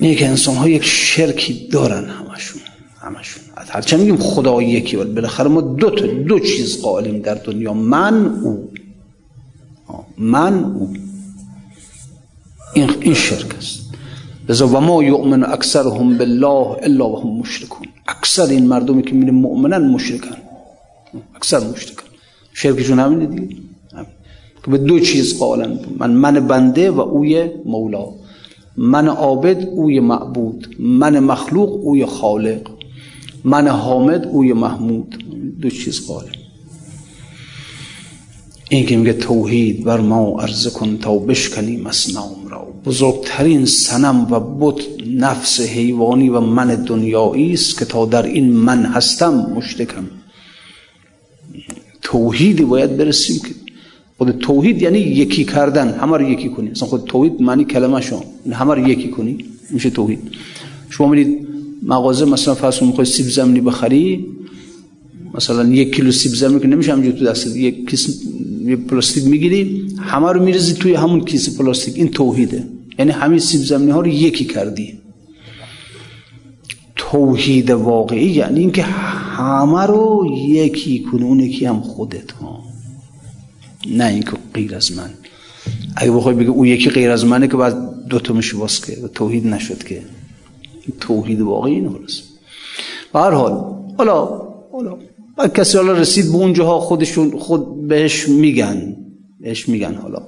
[0.00, 2.62] یک انسان ها یک شرکی دارن همشون.
[3.00, 3.42] همشون.
[3.68, 7.74] هرچند میگیم خدا یکی ولی بالاخره ما دو تا دو چیز قائلیم در دنیا.
[7.74, 8.70] من او
[10.18, 10.94] من او
[12.74, 13.80] این, این شرک است.
[14.48, 17.86] لذا و ما یؤمن اکثرهم بالله الا و هم مشرکون.
[18.08, 20.36] اکثر این مردمی که میرن مؤمنن مشرکن
[21.34, 22.04] اکثر مشرکن
[22.54, 23.56] شرکشون همینه دیگه.
[24.64, 25.78] که به دو چیز قائلن.
[25.98, 28.06] من من بنده و اوی مولا.
[28.76, 30.76] من عابد اوی معبود.
[30.78, 32.79] من مخلوق اوی خالق.
[33.44, 35.24] من حامد اوی محمود؟
[35.60, 36.30] دو چیز قاله
[38.70, 42.66] این که میگه توحید بر ما عرضه کن تا بشکنیم اسنام را.
[42.84, 48.84] بزرگترین سنم و بت نفس حیوانی و من دنیایی است که تا در این من
[48.84, 50.04] هستم مشتکم.
[52.02, 53.54] توحیدی باید برسیم که
[54.18, 56.70] خود توحید یعنی یکی کردن همه رو یکی کنی.
[56.70, 60.20] اصلا خود توحید معنی کلمه شما همه رو یکی کنی میشه توحید.
[60.90, 61.49] شما میرید
[61.82, 64.26] مغازه مثلا فرض می‌خوای سیب زمینی بخری
[65.34, 68.22] مثلا یک کیلو سیب زمینی که نمیشه همینجور تو دست یک کیسه
[68.88, 72.68] پلاستیک می‌گیری همه رو میریزی توی همون کیسه پلاستیک این توحیده.
[72.98, 74.98] یعنی همین سیب زمینی ها رو یکی کردی.
[76.96, 82.64] توحید واقعی یعنی اینکه همه رو یکی کنه اون یکی هم خودت ها.
[83.90, 85.10] نه اینکه غیر از من.
[85.96, 89.46] اگه بخوای بگه او یکی غیر از منه که بعد دوتا میشه باز که توحید
[89.46, 90.02] نشد که.
[91.00, 91.90] توحید واقعی اینه
[93.12, 94.40] به هر حال حالا
[94.72, 98.96] حالا کسی حالا رسید به اونجاها خودشون خود بهش میگن
[99.40, 100.22] بهش میگن حالا.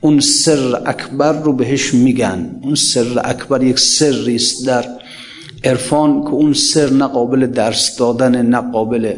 [0.00, 2.60] اون سر اکبر رو بهش میگن.
[2.62, 4.84] اون سر اکبر یک سری است در
[5.64, 9.14] عرفان که اون سر نه قابل درس دادن نه قابل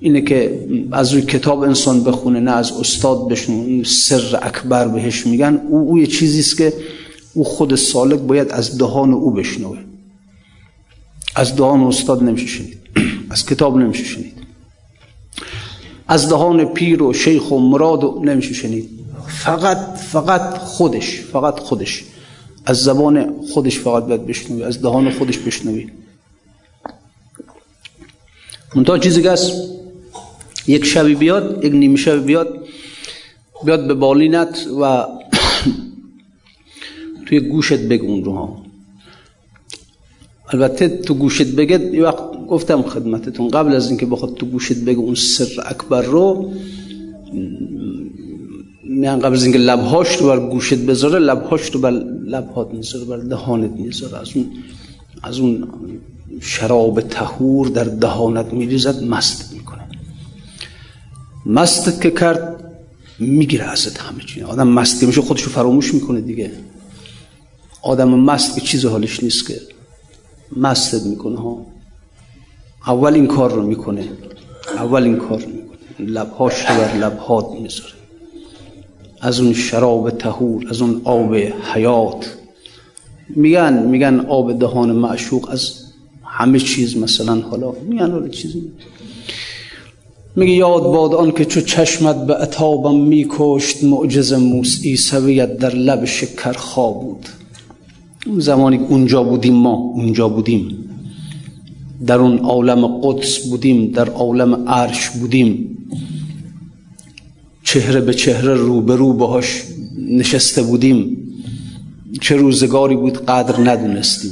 [0.00, 3.66] اینه که از روی کتاب انسان بخونه نه از استاد بشنون.
[3.66, 5.60] اون سر اکبر بهش میگن.
[5.68, 6.72] او او یه چیزی است که
[7.34, 9.78] او خود سالک باید از دهان او بشنوه.
[11.36, 12.78] از دهان استاد نمیشه شنید
[13.34, 14.36] از کتاب نمیشه شنید
[16.08, 18.90] از دهان پیر و شیخ و مراد و نمیشه شنید
[19.28, 22.04] فقط فقط خودش فقط خودش.
[22.66, 25.90] از زبان خودش فقط باید بشنوی از دهان خودش بشنوی.
[28.74, 29.34] منتها چیزی که
[30.66, 32.66] یک شبی بیاد یک نیمه شبی بیاد
[33.64, 35.06] بیاد به بالینت و
[37.26, 38.65] توی گوشت بگو اون رو ها.
[40.48, 44.98] البته تو گوشت بگه یه وقت گفتم خدمتتون قبل از اینکه بخواد تو گوشت بگه
[44.98, 46.50] اون سر اکبر رو
[48.84, 51.90] میان قبل از اینکه لبهاش رو بر گوشت بذاره لبهاش رو بر
[52.26, 54.18] لبهات می‌ذاره بر دهانت می‌ذاره.
[54.18, 54.46] از اون
[55.22, 55.68] از اون
[56.40, 59.82] شراب تهور در دهانت میریزد مست می‌کنه.
[61.46, 62.72] مستت که کرد
[63.18, 64.42] می‌گیره ازت همه چی.
[64.42, 66.50] آدم مست که میشه خودشو فراموش می‌کنه دیگه.
[67.82, 69.60] آدم مست که چیز حالش نیست که
[70.56, 71.66] مستت می‌کنه ها.
[72.86, 74.08] اول این کار رو می‌کنه.
[74.76, 76.08] اول این کار رو می‌کنه.
[76.08, 77.92] لبهاش رو بر لبهات می‌ذاره.
[79.20, 81.34] از اون شراب تهور از اون آب
[81.74, 82.36] حیات.
[83.28, 85.72] میگن میگن آب دهان معشوق از
[86.24, 87.72] همه چیز مثلا حالا.
[87.72, 88.72] میگن حالا چیزی
[90.36, 96.04] میگه یاد باد آن که چو چشمت به اتابم میکشت معجز موسی سویت در لب
[96.04, 97.28] شکر خواب بود.
[98.26, 100.78] اون زمانی اونجا بودیم ما اونجا بودیم.
[102.06, 105.78] در اون عالم قدس بودیم در عالم عرش بودیم.
[107.62, 109.62] چهره به چهره رو به رو باهاش
[110.08, 111.16] نشسته بودیم.
[112.20, 114.30] چه روزگاری بود قدر ندونستیم.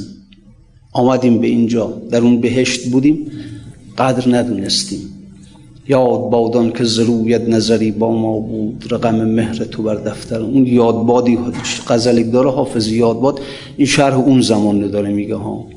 [0.93, 3.31] آمدیم به اینجا در اون بهشت بودیم
[3.97, 5.14] قدر ندونستیم.
[5.87, 10.41] یاد بادان که زرویت نظری با ما بود رقم مهر تو بر دفتر.
[10.41, 11.37] اون یادبادی
[11.87, 13.39] غزلی داره حافظ یادباد
[13.77, 15.67] این شرح اون زمان نداره میگه ها.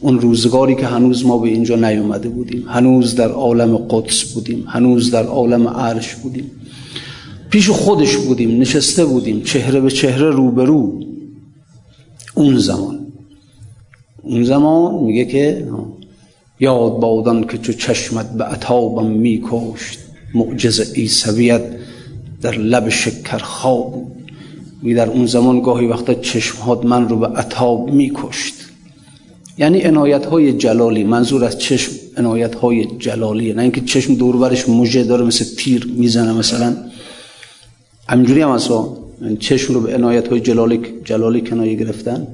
[0.00, 2.64] اون روزگاری که هنوز ما به اینجا نیومده بودیم.
[2.68, 4.64] هنوز در عالم قدس بودیم.
[4.66, 6.50] هنوز در عالم عرش بودیم.
[7.50, 9.42] پیش خودش بودیم نشسته بودیم.
[9.42, 11.00] چهره به چهره روبرو
[12.34, 12.98] اون زمان.
[14.22, 15.66] اون زمان میگه که
[16.60, 19.98] یاد بادان که چو چشمت به عطابم میکشت
[20.34, 21.62] معجز ایسویت
[22.42, 23.92] در لب شکر خواب.
[23.92, 24.20] بود
[24.82, 28.54] می در اون زمان گاهی وقتا چشمهات من رو به عطاب میکشت
[29.58, 31.04] یعنی عنایت های جلالی.
[31.04, 33.52] منظور از چشم عنایت های جلالی.
[33.52, 36.76] نه اینکه چشم دوربرش موجه داره مثل تیر می‌زنه مثلا.
[38.08, 38.84] همینجوری هم اصلا
[39.22, 42.26] یعنی چشم رو به عنایت های جلالی, جلالی کنایه گرفتن.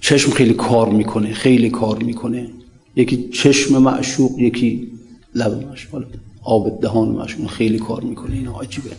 [0.00, 2.48] چشم خیلی کار می‌کنه خیلی کار می‌کنه.
[2.96, 4.88] یکی چشم معشوق یکی
[5.34, 6.04] لب معشوق.
[6.44, 8.90] آب دهان معشوق خیلی کار می‌کنه این عجیبه.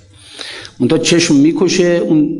[0.79, 2.39] اون چشم می‌کشه اون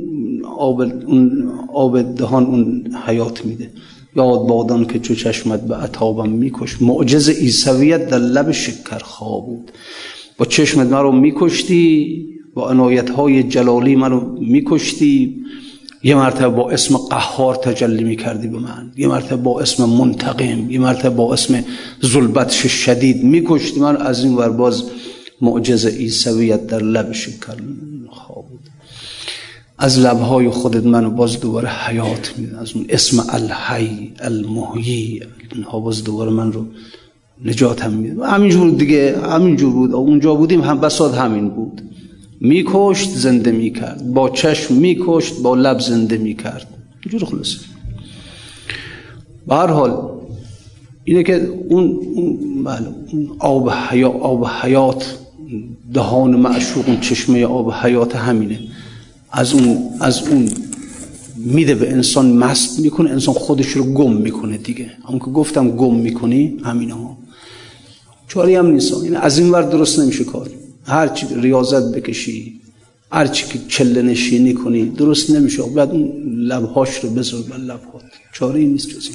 [0.58, 3.70] آب, اون آب دهان اون حیات میده.
[4.16, 6.82] یاد بادان که چو چشمت به عطابم میکش.
[6.82, 9.72] معجز ایسویت در لب شکر خواب بود.
[10.38, 15.46] با چشمت من رو میکشتی با عنایت های جلالی من رو میکشتی.
[16.06, 18.92] یه مرتبه با اسم قهار تجلی می‌کردی به من.
[18.98, 21.64] یه مرتبه با اسم منتقم یه مرتبه با اسم
[22.06, 23.98] ظلبتش شدید میکشتی من.
[23.98, 24.84] از این ور باز
[25.42, 28.60] معجز ایسویت در لب شکر بود
[29.78, 35.22] از لبهای خودت منو باز دوباره حیات میدن از اون اسم الحی المحیی
[35.54, 36.66] اینها باز دوباره من رو
[37.46, 38.28] نجات هم میده.
[38.28, 39.94] همینجور دیگه همینجور بود.
[39.94, 41.82] اونجا بودیم هم بساد همین بود.
[42.40, 44.14] میکشت زنده می‌کرد.
[44.14, 46.68] با چشم میکشت با لب زنده می‌کرد.
[47.04, 47.58] اینجور خلاصه.
[49.48, 50.10] به هر حال
[51.04, 52.00] اینه که اون
[52.64, 55.18] بله اون آب, حیا آب حیات
[55.94, 58.60] دهان معشوق اون چشمه آب حیات همینه.
[59.32, 60.50] از اون از اون
[61.38, 64.92] میده به انسان مست می‌کنه انسان خودش رو گم می‌کنه دیگه.
[65.08, 67.18] همون که گفتم گم می‌کنی همینه ها.
[68.28, 68.94] چاری هم نیست.
[69.04, 70.50] این از این ور درست نمیشه کار.
[70.86, 72.62] هر چی ریاضت بکشی
[73.12, 75.64] هر چی که چله نشینی کنی درست نمیشه.
[75.64, 78.04] بعد اون لبهاش رو بذار بر لبهات.
[78.34, 79.10] چاری نیست جز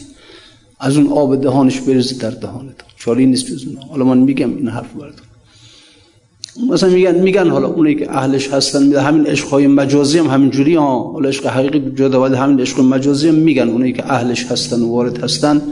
[0.80, 2.74] از اون آب دهانش بریزی در دهانت.
[2.96, 5.26] چاری نیست جز اون حالا من میگم این حرف براتون.
[6.70, 10.74] مثلا میگن میگن حالا اونایی که اهلش هستن میگن همین های مجازی هم همین جوری
[10.74, 11.12] ها.
[11.12, 13.68] حالا عشق حقیقی جدا ولی همین عشق مجازی هم میگن.
[13.68, 15.62] اونایی که اهلش هستن وارد هستن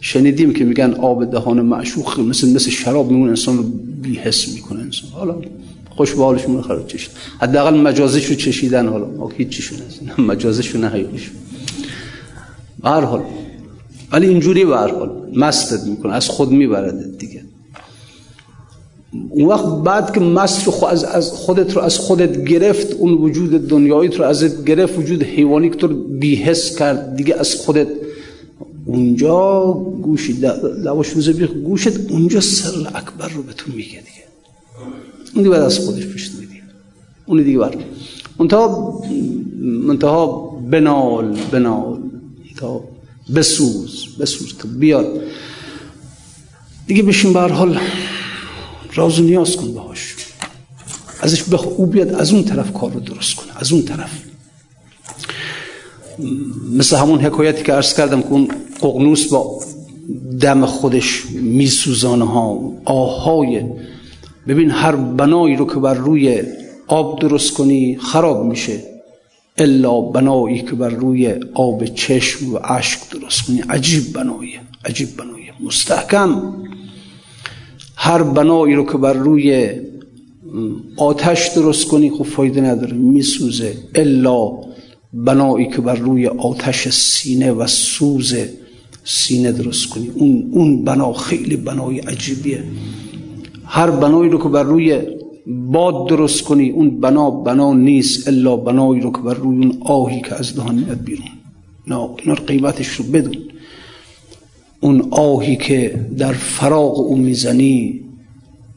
[0.00, 3.62] شنیدیم که میگن آب دهان معشوق مثل مثل شراب میمونه انسان رو
[4.02, 5.10] بی حس می‌کنه انسان.
[5.10, 5.36] حالا
[5.90, 9.28] خوش به حالشون خراب چشید حداقل مجازش رو چشیدن حالا.
[9.36, 11.30] هیچ چیشون هست مجازش رو نه حقیقیش
[12.84, 13.22] هر حال.
[14.12, 15.10] ولی اینجوری به هر حال.
[15.34, 16.12] مستت می‌کنه.
[16.12, 17.42] از خود می‌برد دیگه.
[19.30, 23.68] اون وقت بعد که مست رو از, از خودت رو از خودت گرفت اون وجود
[23.68, 27.88] دنیایی رو ازت گرفت وجود حیوانی که تو بیهس کرد دیگه از خودت
[28.90, 29.72] اونجا
[30.02, 30.32] گوشی
[30.86, 34.24] لواش روزه گوشت اونجا سر اکبر رو به تو میگه دیگه.
[35.34, 36.04] اون دیگه از خودش
[36.38, 36.62] میدی.
[37.26, 37.74] اون دیگه بر.
[38.38, 39.02] منتها
[39.86, 40.26] منتها
[40.70, 41.98] بنال بنال.
[42.56, 42.84] تا
[43.34, 45.20] بسوز بسوز تا بیاد.
[46.86, 47.78] دیگه بشین به حال
[48.94, 50.16] راز و نیاز کن باهاش.
[51.20, 53.52] ازش بخ او بیاد از اون طرف کار رو درست کنه.
[53.56, 54.29] از اون طرف.
[56.72, 58.48] مثل همون حکایتی که عرض کردم که اون
[58.82, 59.60] ققنوس با
[60.40, 63.64] دم خودش میسوزانه ها آهای
[64.48, 66.42] ببین هر بنایی رو که بر روی
[66.86, 68.80] آب درست کنی خراب میشه.
[69.58, 73.60] الا بنایی که بر روی آب چشم و عشق درست کنی.
[73.68, 75.44] عجیب بنایی عجیب بنایی.
[75.60, 76.42] مستحکم.
[77.96, 79.70] هر بنایی رو که بر روی
[80.96, 82.92] آتش درست کنی خب فایده نداره.
[82.92, 83.76] میسوزه.
[83.94, 84.50] الا
[85.12, 88.34] بنایی که بر روی آتش سینه و سوز
[89.04, 90.10] سینه درست کنی.
[90.14, 92.64] اون اون بنا خیلی بنای عجیبیه.
[93.64, 95.00] هر بنایی رو که بر روی
[95.46, 100.20] باد درست کنی اون بنا بنا نیست الا بنایی رو که بر روی اون آهی
[100.20, 101.26] که از دهان میاد بیرون.
[101.86, 103.36] نه اینا قیمتش رو بدون.
[104.80, 108.00] اون آهی که در فراغ او می‌زنی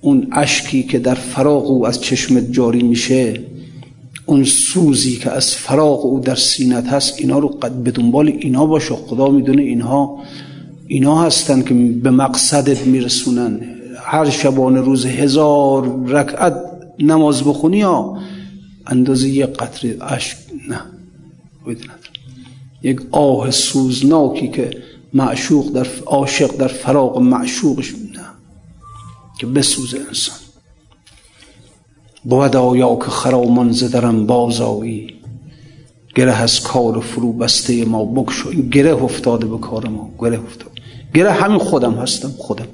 [0.02, 3.42] اون اشکی که در فراغ او از چشمت جاری میشه
[4.26, 8.66] اون سوزی که از فراغ او در سینت هست اینا رو قد به دنبال اینا
[8.66, 8.96] باشه.
[8.96, 10.20] خدا می‌دونه اینها
[10.88, 13.60] اینا هستن که به مقصدت میرسونن.
[14.04, 16.56] هر شبانه روز هزار رکعت
[17.00, 18.18] نماز بخونی ها
[18.88, 20.38] اندازه یک قطره اشک.
[20.70, 20.80] نه.
[22.84, 24.72] یک آه سوزناکی که
[25.14, 28.26] معشوق در عاشق در فراغ معشوقش نه.
[29.40, 30.43] که بسوزه انسان.
[32.24, 35.14] بود آیا که خرامان زدرم بازایی
[36.16, 40.10] گره از کار فرو بسته ما بکشو گره افتاده به کار ما.
[40.20, 40.72] گره افتاده.
[41.14, 42.68] گره همین خودم هستم خودم.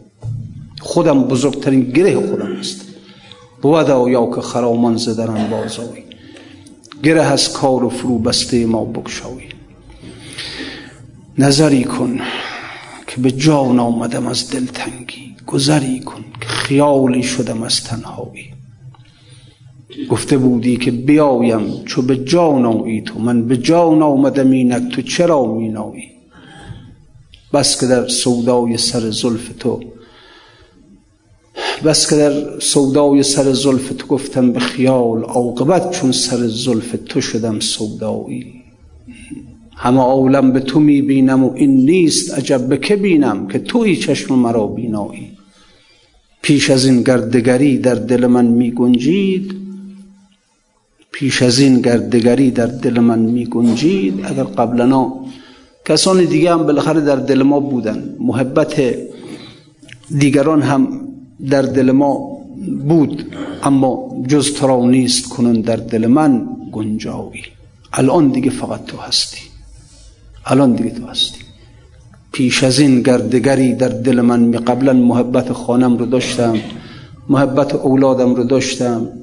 [0.82, 2.86] خودم بزرگترین گره خودم هستم.
[3.62, 6.04] بود آیا که خرامان زدرم بازایی
[7.04, 9.50] گره از کار فرو بسته ما بکشایی
[11.38, 12.20] نظری کن
[13.08, 15.36] که به جان آمدم از دلتنگی.
[15.48, 18.59] گذری کن که خیالی شدم از تنهایی.
[20.10, 25.02] گفته بودی که بیایم چو به جان آیی تو من به جان آمدم اینک تو
[25.02, 26.04] چرا مینایی؟
[27.54, 29.80] بس که در سودای سر زلف تو
[31.84, 37.22] بس که در سودای سر زلف تو گفتم به خیال عاقبت چون سر زلف تو
[37.22, 38.54] شدم سودایی.
[39.76, 44.36] همه عالم به تو می‌بینم و این نیست عجب به که بینم که توی چشم
[44.36, 45.32] مرا بینایی؟
[46.42, 49.69] پیش از این گردگری در دل من میگنجید.
[51.20, 55.00] پیش از این گردگری در دل من میگنجید اگر قبلنا
[55.86, 58.76] کسان دیگه هم بالاخره در دل ما بودن محبت
[60.22, 61.02] دیگران هم
[61.50, 62.40] در دل ما
[62.88, 67.44] بود اما جز تو نیست کنون در دل من گنجایی.
[67.94, 69.42] الان دیگه فقط تو هستی.
[70.46, 71.40] الان دیگه تو هستی.
[72.32, 76.58] پیش از این گردگری در دل من می قبلا محبت خانم رو داشتم
[77.30, 79.19] محبت اولادم رو داشتم.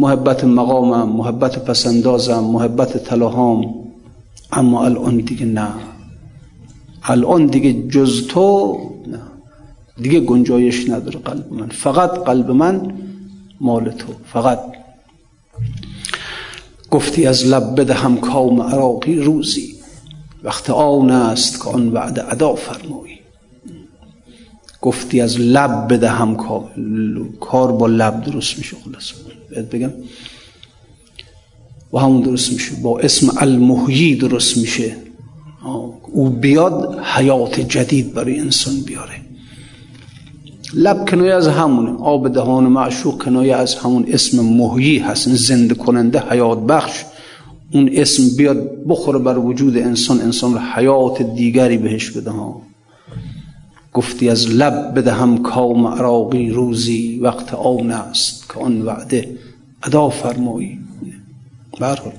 [0.00, 3.74] محبت مقامم محبت پسندازم محبت تلاهام
[4.52, 5.68] اما الان دیگه نه.
[7.02, 9.20] الان دیگه جز تو نه.
[10.02, 11.68] دیگه گنجایش نداره قلب من.
[11.68, 12.92] فقط قلب من
[13.60, 14.06] مال تو.
[14.32, 14.58] فقط.
[16.90, 19.74] گفتی از لب بدهم کام عراقی روزی.
[20.42, 23.18] وقت آن است که آن وعده ادا فرمایی.
[24.80, 26.36] گفتی از لب بدهم
[27.40, 27.72] کار.
[27.72, 29.12] با لب درست میشه خلاص
[29.58, 29.90] بگم.
[31.92, 32.70] و همون درست میشه.
[32.82, 34.96] با اسم المحیی درست میشه.
[36.12, 39.12] او بیاد حیات جدید برای انسان بیاره.
[40.74, 41.90] لب کنایه از همونه.
[41.90, 45.28] آب دهان معشوق کنایه از همون اسم محیی هست.
[45.28, 47.04] زنده کننده حیات بخش.
[47.72, 50.20] اون اسم بیاد بخوره بر وجود انسان.
[50.20, 52.30] انسان رو حیات دیگری بهش بده.
[52.30, 52.69] ها
[53.94, 59.36] گفتی از لب بدهم کام عراقی روزی وقت آن است که آن وعده
[59.82, 60.78] ادا فرمایی.
[61.80, 62.12] برحال.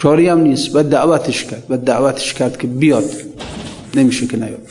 [0.00, 0.72] کاری هم نیست.
[0.72, 1.68] باید دعوتش کرد.
[1.68, 3.10] باید دعوتش کرد که بیاد.
[3.94, 4.68] نمیشه که نیاد.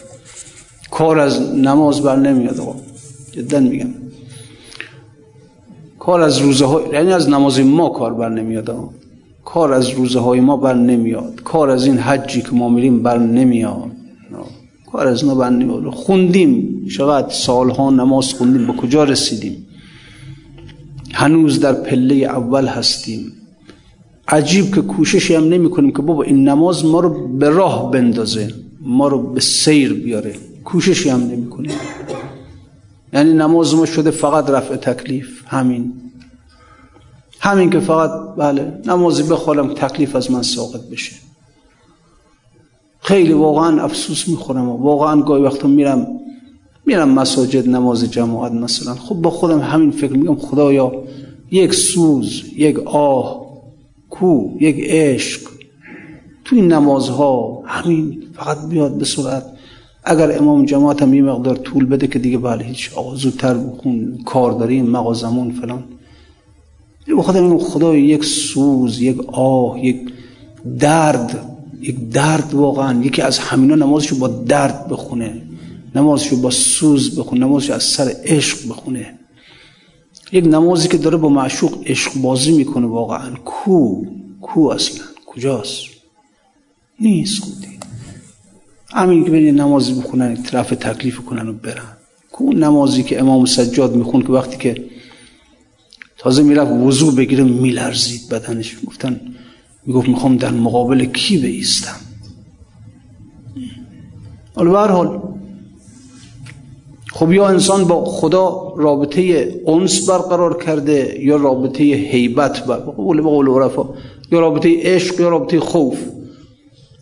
[0.91, 2.75] کار از نماز بر نمیاد آقا.
[3.31, 3.89] جدا میگم.
[5.99, 8.89] کار از روزه های یعنی از نماز ما کار بر نمیاد
[9.45, 11.41] کار از روزه های ما بر نمیاد.
[11.43, 13.91] کار از این حجی که ما میریم بر نمیاد.
[14.91, 16.85] کار از بر نمیاد خوندیم.
[16.97, 19.67] چقدر سالها نماز خوندیم به کجا رسیدیم؟
[21.13, 23.31] هنوز در پله اول هستیم.
[24.27, 28.53] عجیب که کوششی هم نمی کنیم که بابا این نماز ما رو به راه بندازه
[28.81, 30.35] ما رو به سیر بیاره.
[30.65, 31.71] کوششی هم نمی کنیم
[33.13, 35.93] یعنی نماز ما شده فقط رفع تکلیف همین.
[37.39, 41.26] همین که فقط بله نمازی بخوالم تکلیف از من ساقط بشه.
[43.07, 44.69] خیلی واقعا افسوس می‌خورم.
[44.69, 46.07] واقعا گاهی وقتا میرم
[46.85, 48.95] میرم مساجد نماز جماعت مثلا.
[48.95, 50.91] خب با خودم همین فکر میگم خدایا
[51.51, 53.45] یک سوز یک آه
[54.09, 55.41] کو یک عشق.
[56.45, 59.45] تو این نمازها همین فقط بیاد به صورت
[60.03, 64.19] اگر امام جماعت هم یه مقدار طول بده که دیگه بله هیچ آقا زودتر بخون
[64.25, 65.83] کار داریم مغازمون فلان.
[67.17, 69.97] بخاطر خدا یک سوز یک آه یک
[70.79, 75.41] درد یک درد واقعا یکی از همینا نمازشو با درد بخونه
[75.95, 79.19] نمازشو با سوز بخونه نمازشو از سر عشق بخونه.
[80.31, 83.35] یک نمازی که داره با معشوق عشق بازی می‌کنه واقعا.
[83.35, 84.05] کو؟
[84.41, 85.83] کو اصلا؟ کجاست؟
[86.99, 87.79] نیست خودی.
[88.93, 91.97] همین که برین نمازی بخونن طرف تکلیف کنن و برن.
[92.31, 94.85] کو نمازی که امام سجاد میخون که وقتی که
[96.17, 98.75] تازه می‌رفت وضوع بگیره میلرزید بدنش.
[98.87, 99.21] گفتن
[99.87, 101.95] می‌گفت می‌خوام در مقابل کی بیستم؟
[104.55, 105.21] حالا به حال
[107.13, 113.49] خب یا انسان با خدا رابطه انس برقرار کرده یا رابطه حیبت بر قول قول
[113.49, 113.89] عرفا
[114.31, 115.97] یا رابطه عشق یا رابطه خوف.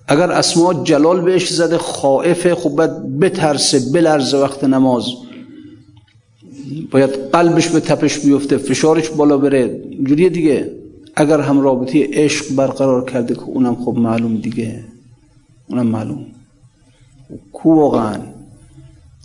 [0.08, 5.06] اگر اسما جلال بهش زده خائفه خب باید بترسه بلرزه وقت نماز.
[6.92, 9.82] باید قلبش به تپش بیفته فشارش بالا بره.
[10.08, 10.85] جوری دیگه.
[11.16, 14.84] اگر هم رابطه عشق برقرار کرده که اونم خب معلوم دیگه
[15.70, 16.26] اونم معلوم.
[17.54, 18.18] کو واقعا؟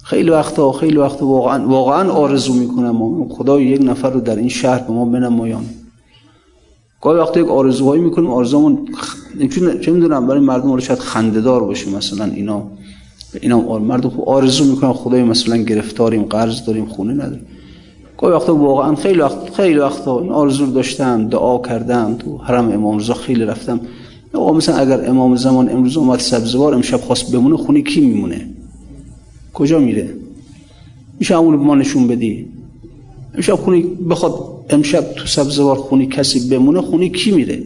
[0.02, 4.78] خیلی وقتا خیلی وقتا واقعا واقعا آرزو می‌کنم خدا یک نفر رو در این شهر
[4.78, 5.64] به ما بنمایان.
[7.00, 8.88] گاهی وقتا یک آرزوهایی می‌کنیم آرزومون
[9.80, 12.62] چه می‌دونم برای مردم رو شاید خندهدار باشه مثلا اینا
[13.40, 17.46] اینا مردم خب آرزو می‌کنن خدای مثلا گرفتاریم قرض داریم خونه نداریم.
[18.20, 22.98] گاهی وقتا واقعا خیلی وقت خیلی وقتا این آرزو داشتم دعا کردم تو حرم امام
[22.98, 23.80] رضا خیلی رفتم.
[24.32, 28.46] آقا مثلا اگر امام زمان امروز اومد سبزوار امشب خواست بمونه خونه کی میمونه؟
[29.54, 30.14] کجا میره؟
[31.18, 32.46] میشه همون به ما نشون بدی؟
[33.34, 34.34] امشب خونی بخواد
[34.70, 37.62] امشب تو سبزوار خونی کسی بمونه خونی کی میره؟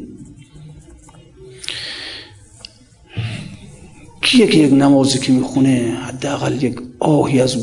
[4.22, 7.56] کیه که یک نمازی که می‌خونه حداقل یک آهی از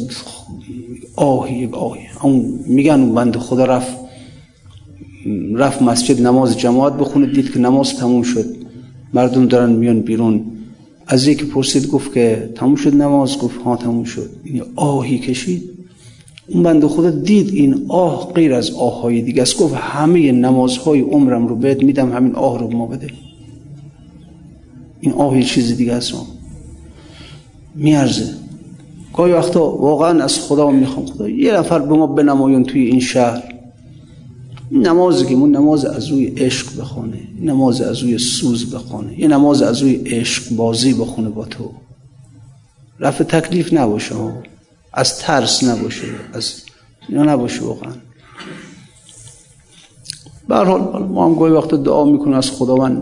[1.15, 2.01] آهی یک آهی.
[2.21, 3.97] اون میگن اون بند خدا رفت
[5.55, 8.45] رفت مسجد نماز جماعت بخونه دید که نماز تموم شد.
[9.13, 10.45] مردم دارن میان بیرون.
[11.07, 14.29] از یکی پرسید گفت که تموم شد نماز؟ گفت ها تموم شد.
[14.43, 15.69] این آهی کشید.
[16.47, 19.57] اون بند خدا دید این آه غیر از آههای دیگه است.
[19.57, 23.07] گفت همه نمازهای عمرم رو بهت میدم همین آه رو ما بده.
[25.01, 26.13] این آه چیز دیگه است.
[27.75, 28.40] میارزه.
[29.13, 31.29] گاهی وقتا واقعا از خدا می‌خوام خدا.
[31.29, 33.43] یه نفر به ما بنمایون توی این شهر.
[34.71, 39.61] نمازی که اون نماز از روی عشق بخونه نماز از روی سوز بخونه یه نماز
[39.61, 41.71] از روی عشق بازی بخونه با تو.
[42.99, 44.15] رفع تکلیف نباشه
[44.93, 46.07] از ترس نباشه.
[46.33, 46.53] از
[47.09, 47.91] اینا نباشه واقعا.
[50.47, 53.01] به حال ما هم گاهی وقت دعا می‌کنیم از خداوند.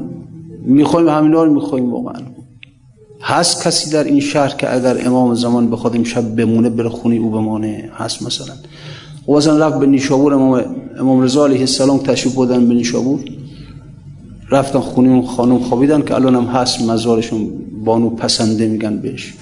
[0.61, 2.21] می‌خوایم همینا رو می‌خوایم واقعا.
[3.21, 7.29] هست کسی در این شهر که اگر امام زمان بخواد امشب بمونه بره خونی او
[7.29, 8.53] بمانه؟ هست مثلا.
[9.27, 10.65] و مثلا رفت به نیشابور امام,
[10.99, 13.19] امام رضا علیه السلام تشریف بودن به نیشابور.
[14.51, 17.49] رفتن خونی اون خانم خوابیدن که الان هم هست مزارشون
[17.85, 19.33] بانو پسنده میگن بهش.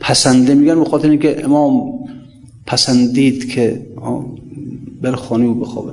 [0.00, 1.92] پسنده میگن به خاطر اینکه امام
[2.66, 3.86] پسندید که
[5.02, 5.92] بر خانه او بخوابه.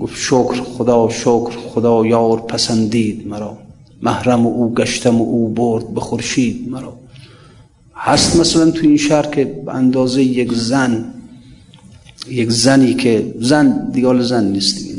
[0.00, 3.58] گفت شکر خدا شکر خدا یار پسندید مرا.
[4.02, 6.68] محرم او گشتم او برد به خورشید.
[6.70, 6.98] مرا
[7.94, 11.14] هست مثلا تو این شهر که اندازه یک زن
[12.28, 14.92] یک زنی که زن دیگال زن نیست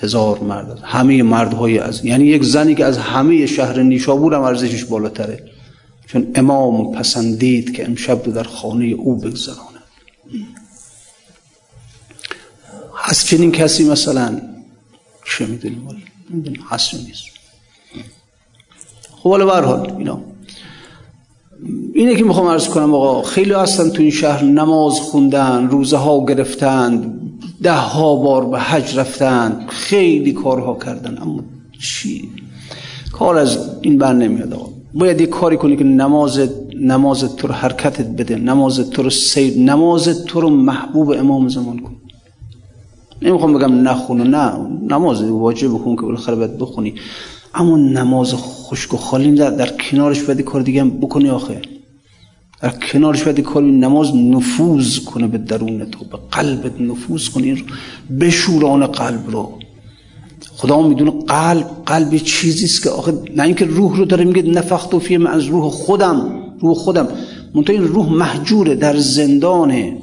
[0.00, 4.84] هزار مرد همه مردهای از یعنی یک زنی که از همه شهر نیشابور هم ارزشش
[4.84, 5.44] بالاتره.
[6.06, 9.78] چون امام پسندید که امشب در خانه او بگذرانه
[12.96, 14.40] هست چنین کسی مثلا؟
[15.26, 15.88] چه می‌دونیم؟
[16.70, 17.33] هست نیست؟
[19.24, 20.18] خب حالا برحال اینا.
[21.94, 26.24] اینه که می‌خوام عرض کنم آقا خیلی هستن تو این شهر نماز خوندن روزه ها
[26.24, 27.14] گرفتن
[27.62, 31.18] ده ها بار به حج رفتن خیلی کارها کردن.
[31.22, 31.40] اما
[31.80, 32.30] چی؟
[33.12, 34.68] کار از این بر نمیاد آقا.
[34.94, 36.40] باید یه کاری کنی که نماز
[36.80, 41.78] نماز تو رو حرکتت بده نماز تو رو سیر نماز تو رو محبوب امام زمان
[41.78, 41.96] کن.
[43.22, 44.52] نمی‌خوام بگم نخون نه
[44.90, 46.94] نماز واجب بخون که بالاخره باید بخونی.
[47.54, 51.62] اما نماز خشک و خالی در, در کنارش باید کار دیگه هم بکنی آخه.
[52.60, 57.64] در کنارش باید کاری نماز نفوذ کنه به درون تو به قلبت نفوذ کنی
[58.20, 59.58] بشوران قلب رو.
[60.56, 64.94] خدا می‌دونه قلب قلب چیزی است که آخه نه اینکه روح رو داره میگه نفخت
[64.94, 67.08] و فیه از روح خودم روح خودم.
[67.54, 69.98] منتها این روح محجوره در زندانه.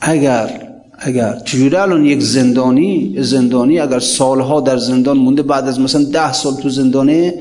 [0.00, 0.67] اگر
[1.00, 6.32] اگر چجوری الان یک زندانی زندانی اگر سالها در زندان مونده بعد از مثلا ده
[6.32, 7.34] سال تو زندانه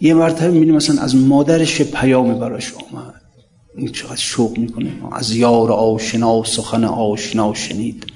[0.00, 3.14] یه مرتبه می‌بینی مثلا از مادرش پیامی براش آمد
[3.76, 4.90] این چقدر شوق می‌کنه.
[5.12, 8.06] از یار آشنا سخن آشنا شنید.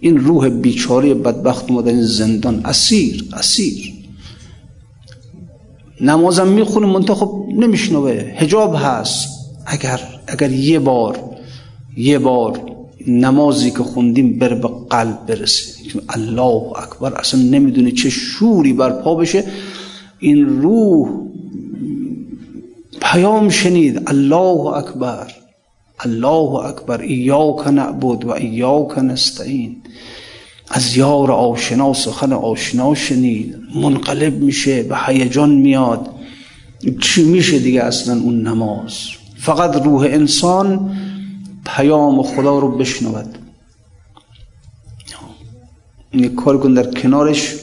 [0.00, 2.60] این روح بیچاره بدبخت ما در این زندان.
[2.64, 3.92] اسیر اسیر.
[6.00, 8.10] نمازم می‌خونه منتها خب نمیشنوه.
[8.12, 9.28] حجاب هست.
[9.66, 11.18] اگر اگر یه بار
[11.96, 12.60] یه بار
[13.06, 15.72] نمازی که خوندیم بر به قلب برسه.
[16.08, 19.44] الله اکبر اصلا نمی‌دونه چه شوری برپا بشه.
[20.18, 21.08] این روح
[23.02, 24.02] پیام شنید.
[24.06, 25.26] الله اکبر.
[26.00, 27.00] الله اکبر.
[27.00, 29.76] ایاک نعبد و ایاک نستعین.
[30.70, 33.56] از یار آشنا سخن آشنا شنید.
[33.74, 36.08] منقلب میشه به هیجان میاد.
[37.00, 38.92] چی میشه دیگه اصلا اون نماز؟
[39.36, 40.90] فقط روح انسان
[41.76, 43.38] پیام خدا رو بشنود.
[46.10, 47.54] این کار کن در کنارش.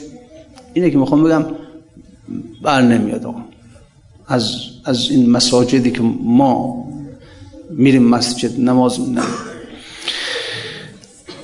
[0.74, 1.44] اینه که می‌خوام بگم
[2.62, 3.40] بر نمیاد آقا.
[4.28, 6.84] از, از این مساجدی که ما
[7.70, 9.22] میریم مسجد نماز میدن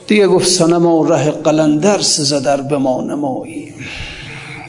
[0.06, 3.74] دیگه گفت سنما ره قلندر سزه در به ما نمایی.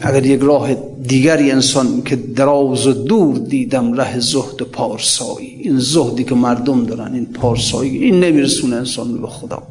[0.06, 0.74] اگر یک راه
[1.08, 5.48] دیگری انسان که دراز و دور دیدم ره زهد و پارسایی.
[5.48, 9.64] این زهدی که مردم دارن این پارسایی این نمیرسونه انسان به خدا.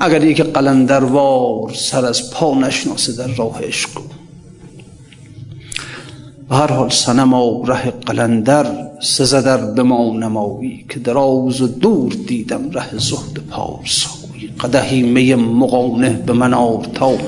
[0.00, 3.90] اگر یک قلندروار سر از پا نشناسه در راه عشق.
[6.48, 8.66] به هر حال سنما ره قلندر
[9.02, 14.50] سزه در به ما نمایی که دراز و دور دیدم ره زهد پارسایی.
[14.60, 16.50] قدهی می مقانه به من
[16.94, 17.18] تا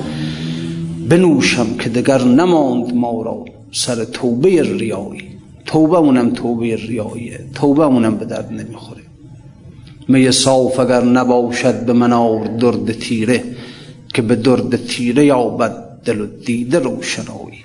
[1.09, 5.23] بنوشم که دگر نماند ما را سر توبه ریایی.
[5.65, 9.01] توبه مونم توبه ریاییه توبه مونم به درد نمی‌خوره.
[10.07, 13.43] می صاف اگر نباشد به منار درد تیره
[14.13, 15.75] که به درد تیره یابد
[16.05, 17.63] دل و دیده روشنایی.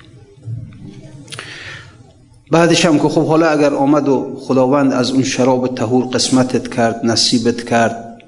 [2.51, 7.01] بعدش هم که خب حالا اگر آمد و خداوند از اون شراب تهور قسمتت کرد
[7.05, 8.23] نصیبت کرد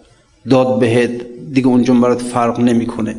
[0.51, 1.11] داد بهت
[1.53, 3.17] دیگه اونجا برات فرق نمی‌کنه.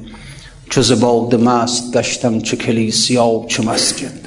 [0.69, 4.19] چو زباد مست گشتم چه کلیسیا چه مسجد.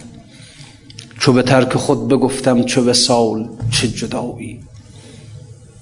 [1.18, 4.60] چو به ترک خود بگفتم چه وسال چه جدایی.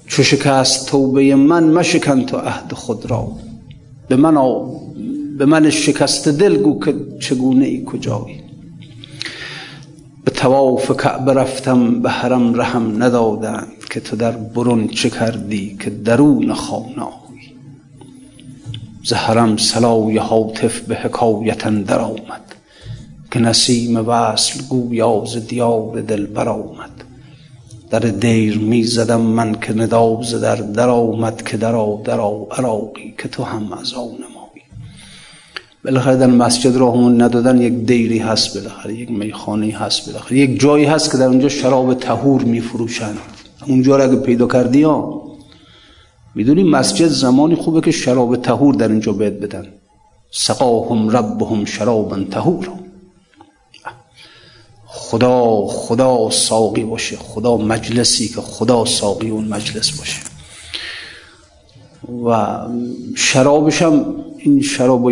[0.07, 3.31] چو شکست توبه من مشکن تو عهد خود را.
[4.07, 4.37] به من
[5.37, 8.41] به من شکست دل گو که چگونه ای کجایی.
[10.25, 15.89] به تواف کعبه رفتم به حرم رحم ندادند که تو در برون چه کردی که
[15.89, 17.20] درون خانه
[19.03, 22.55] زهرم سلای حاطف به حکایت در آمد
[23.31, 26.91] که نسیم وصل گویا ز دیار دل برآمد.
[27.89, 33.13] در دیر می زدم من که ندا ز در در آمد که درا درا عراقی
[33.17, 34.63] که تو هم از آن نمایی.
[35.85, 40.37] بالاخره در مسجد راهمون ندادن یک دیری هست بالاخره یک میخانه هست بالاخره.
[40.37, 43.13] یک جایی هست که در اونجا شراب تهور میفروشن
[43.67, 45.30] اونجا رو اگه پیدا کردی ها
[46.35, 49.67] می‌دونی مسجد زمانی خوبه که شراب تهور در اینجا بهت بدن.
[50.31, 52.69] سقاهم ربهم شرابا تهور
[54.85, 57.17] خدا خدا ساقی باشه.
[57.17, 60.21] خدا مجلسی که خدا ساقی اون مجلس باشه.
[62.25, 62.57] و
[63.15, 65.11] شرابش هم این شراب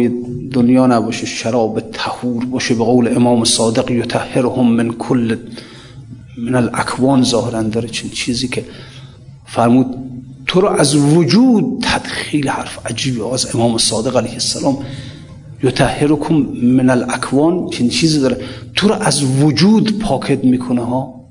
[0.52, 5.38] دنیا نباشه شراب تهور باشه به قول امام صادق یطهرهم من کل
[6.38, 7.64] من الاکوان ظاهرا.
[7.64, 8.66] داره چین چیزی که
[9.46, 9.96] فرمود
[10.50, 14.78] تو رو از وجود تدخیل حرف عجیبی از امام صادق علیه السلام
[15.64, 18.38] یطهرکم من الاکوان چین چیزی داره.
[18.76, 21.26] تو رو از وجود پاکت می‌کنه ها.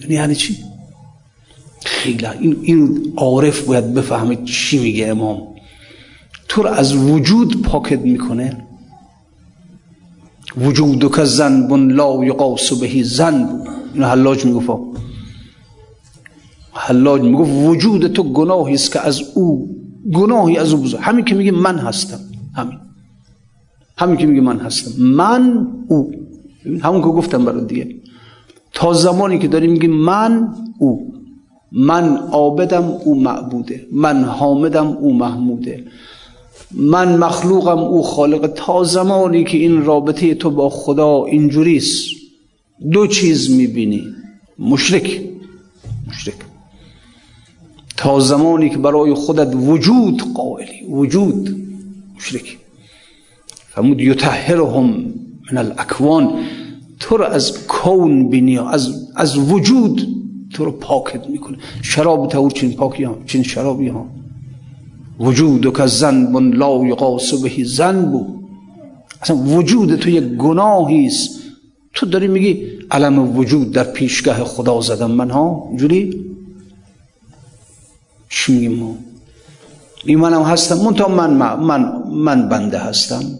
[0.00, 0.56] یعنی, یعنی چی؟
[1.84, 2.26] خیلی.
[2.26, 5.42] این, این عارف باید بفهمه چی میگه امام.
[6.48, 8.56] تو رو از وجود پاکت می‌کنه.
[10.56, 13.62] وجود که زنبون لا یقاس بهی زن
[13.94, 14.68] این حلاج می‌گفت
[16.72, 19.68] حلاج می‌گفت وجود تو گناهی است که از او
[20.14, 21.00] گناهی از او بزرگ.
[21.02, 22.20] همین که میگه من هستم.
[22.54, 22.78] همین.
[23.96, 25.02] همین که میگه من هستم.
[25.02, 26.10] من او.
[26.82, 27.94] همون که گفتم برای دیگه.
[28.72, 31.14] تا زمانی که داری میگه من او.
[31.72, 33.86] من عابدم او معبوده.
[33.92, 35.84] من حامدم او محموده.
[36.70, 38.46] من مخلوقم او خالق.
[38.46, 42.06] تا زمانی که این رابطه تو با خدا اینجوریست.
[42.92, 44.02] دو چیز می‌بینی.
[44.58, 45.20] مشرک.
[46.08, 46.34] مشرک.
[47.98, 51.56] تا زمانی که برای خودت وجود قائلی وجود
[52.16, 52.58] مشرک
[53.68, 55.14] فرمود یطهرهم
[55.52, 56.30] من الاکوان
[57.00, 60.08] تو رو از کون بینی از, از وجود
[60.52, 61.56] تو رو پاکت می‌کنه.
[61.82, 64.06] شراب تور چین پاکی ها چین شرابی ها.
[65.20, 68.26] وجود که زن لا یقاس بهی زن بود
[69.22, 71.30] اصلا وجود تو یک گناهی است.
[71.94, 76.28] تو داری میگی علم وجود در پیشگاه خدا زدم من ها؟ جوری
[78.68, 78.96] ما
[80.04, 83.38] این منم هستم من من من من بنده هستم.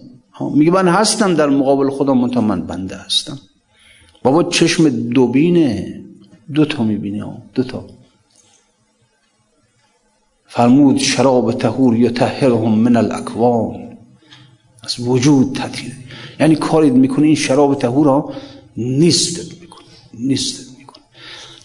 [0.54, 3.38] میگه من هستم در مقابل خدا من من بنده هستم.
[4.22, 6.00] بابا چشم دوبینه.
[6.54, 7.86] دو تا می‌بینی ها دو تا.
[10.46, 13.96] فرمود شراب تهور یطهرهم من الاکوان.
[14.84, 15.92] از وجود تطهیر.
[16.40, 18.32] یعنی کارید می‌کنه این شراب تهور ها
[18.76, 20.67] نیست می‌کنه نیست.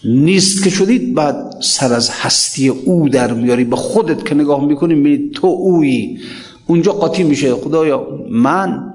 [0.04, 4.94] نیست که شدید بعد سر از هستی او در میاری به خودت که نگاه می‌کنی
[4.94, 6.18] می تو اویی.
[6.66, 7.54] اونجا قاطی میشه.
[7.54, 8.94] خدایا من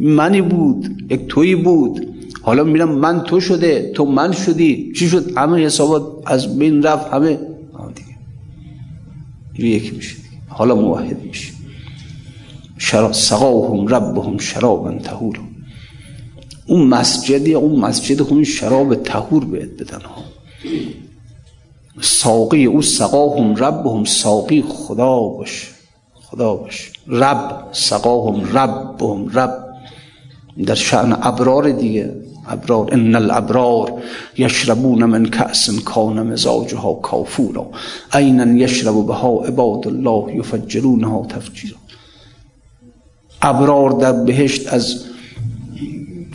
[0.00, 2.06] منی بود یک تویی بود.
[2.42, 4.92] حالا میرم من تو شده تو من شدی.
[4.96, 7.38] چی شد؟ همه حسابات از بین رفت همه.
[9.54, 9.68] دیگه.
[9.76, 10.16] یکی میشه
[10.48, 11.52] حالا موحد میشه.
[12.78, 15.40] شرا سقاهم ربهم شرابا تهور
[16.66, 20.24] اون مسجدی اون مسجد اون شراب تهور بهت بدن ها.
[22.00, 25.66] ساقی او سقاهم ربهم ساقی خدا باشه
[26.14, 29.64] خدا باشه رب سقاهم ربهم رب.
[30.66, 32.14] در شأن ابرار دیگه
[32.48, 32.88] ابرار.
[32.92, 34.02] ان الابرار
[34.38, 37.66] یشربون من کأس کان مزاجها کافورا.
[38.12, 41.76] عینا یشرب بها عباد الله یفجرونها تفجیرا.
[43.42, 45.04] ابرار در بهشت از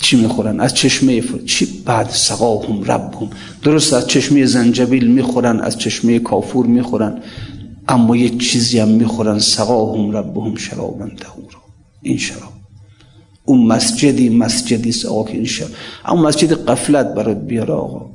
[0.02, 1.38] چی می‌خورن؟ از چشمه فر...
[1.38, 3.30] چی بعد سقاهم ربهم.
[3.64, 7.22] درست از چشمه زنجبیل می‌خورن از چشمه کافور می‌خورن
[7.88, 11.60] اما یه چیزی هم می‌خورن سقاهم ربهم شرابا تهورا
[12.02, 12.54] این شراب
[13.46, 15.48] اون مسجدی مسجدی است این
[16.06, 18.10] اما مسجد قفلت برات بیاره آقا.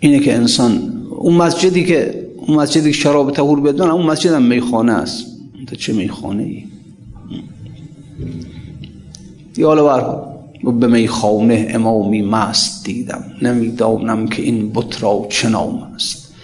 [0.00, 4.42] اینه که انسان اون مسجدی که اون مسجدی که شراب تهور بدون اون مسجد هم
[4.42, 5.26] میخانه است.
[5.66, 6.64] تو چه میخانه ای
[9.56, 10.22] دیاله بر
[10.72, 13.24] به میخانه امامی مست دیدم.
[13.42, 16.34] نمی‌دانم که این بت را چه نام است.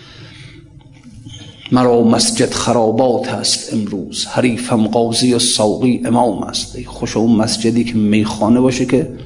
[1.73, 4.27] مرا مسجد خرابات است امروز.
[4.27, 6.77] حریفم قاضی و ساقی امام است.
[6.77, 9.19] ای خوش اون مسجدی که میخانه باشه که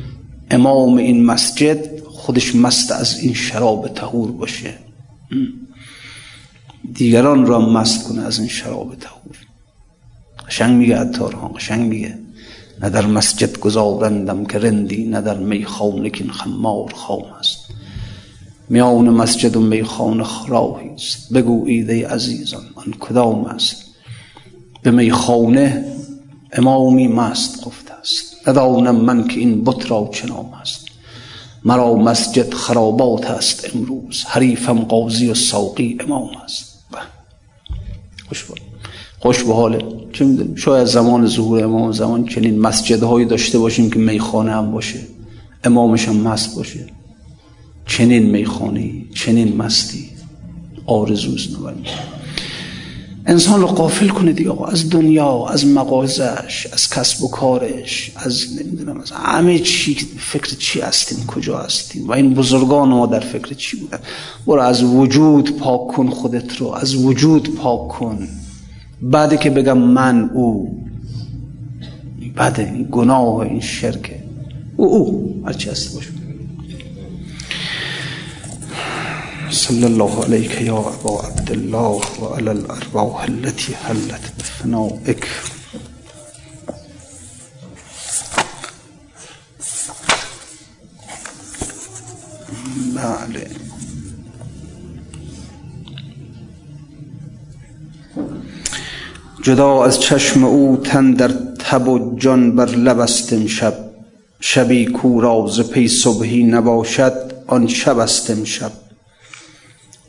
[0.50, 4.74] امام این مسجد خودش مست از این شراب تهور باشه.
[6.94, 9.36] دیگران را مست کنه از این شراب تهور
[10.48, 12.25] قشنگ میگه اتار ها قشنگ میگه.
[12.82, 17.58] نه در مسجد گذارندم که رندی نه در میخانه که خمار خام است
[18.68, 23.76] میان مسجد و میخانه راهی است بگویید ای عزیزان آن کدام است
[24.82, 25.84] به میخانه
[26.52, 30.28] امامی مست گفته است ندانم من که این بت را چه
[30.62, 30.86] است
[31.64, 36.76] مرا مسجد خرابات است امروز حریفم قاضی و ساقی امام است
[39.20, 43.98] خوش به حاله چه می‌دونیم شاید زمان ظهور امام زمان چنین مسجدهایی داشته باشیم که
[43.98, 44.98] میخانه هم باشه
[45.64, 46.86] امامش هم مست باشه.
[47.86, 50.08] چنین میخانه چنین مستی.
[50.86, 51.84] آرزوز نبریم
[53.26, 54.66] انسان رو قافل کنه دیگه آقا.
[54.66, 59.94] از دنیا از مغازش از کسب و کارش از نمی‌دونم از همه چی.
[60.18, 63.98] فکر چی هستیم؟ کجا هستیم؟ و این بزرگان ما در فکر چی بودن؟
[64.46, 66.68] برو از وجود پاک کن خودت رو.
[66.68, 68.28] از وجود پاک کن.
[69.02, 70.76] بعد که بگم من او
[72.36, 74.22] بعد این گناه و این شرکه
[74.76, 76.10] او او هرچی هست باشه.
[79.50, 85.26] صلى الله عليك يا أبا عبد الله وعلى الأرواح التي حلت بفنائك
[92.96, 93.65] بله.
[99.46, 101.28] جدا از چشم او تن در
[101.58, 103.74] تب و جان بر لب است امشب.
[104.40, 107.12] شبی کو را ز پی صبحی نباشد
[107.46, 108.72] آن شب است امشب.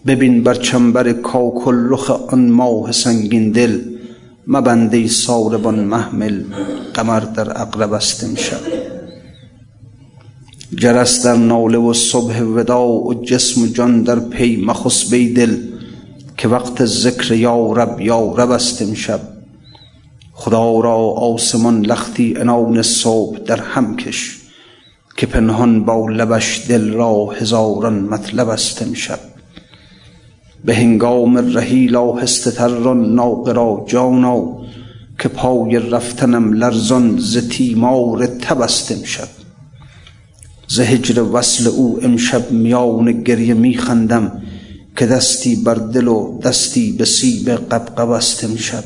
[0.08, 3.80] ببین بر چنبر کاکل رخ آن ماه سنگین دل
[4.48, 6.44] مبنده ساربان محمل
[6.94, 8.62] قمر در اقرب است امشب.
[10.76, 15.77] جرس در ناله و صبح وداع و جسم و جان در پی مخص بی دل
[16.38, 19.20] که وقت ذکر یا رب یا رب است امشب.
[20.34, 24.38] خدا را آسمان لختی انان صبح در هم کش
[25.18, 29.20] که پنهان با لبش دل را هزاران مطلب است امشب.
[30.66, 34.58] به هنگام رهیل آهسته تر ران ناقه را جانا
[35.20, 39.28] که پای رفتنم لرزان ز تیمار تب است امشب.
[40.68, 44.42] ز هجر وصل او امشب میان گریه میخندم
[44.98, 48.84] که دستی بر دل و دستی به سیب قبقب است امشب.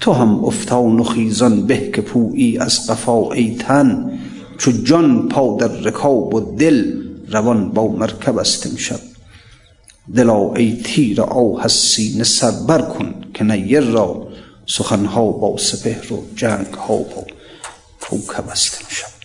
[0.00, 4.18] تو هم افتان و خیزان به که پویی از قفا ای تن
[4.58, 6.92] چو جان پا در رکاب و دل
[7.28, 9.00] روان با مرکب است امشب.
[10.14, 14.28] دلا ای تیر آه از سینه سر بر کن که نیر را
[14.66, 17.26] سخنها با سپهر و جنگ ها با
[18.00, 19.21] کوکب است امشب.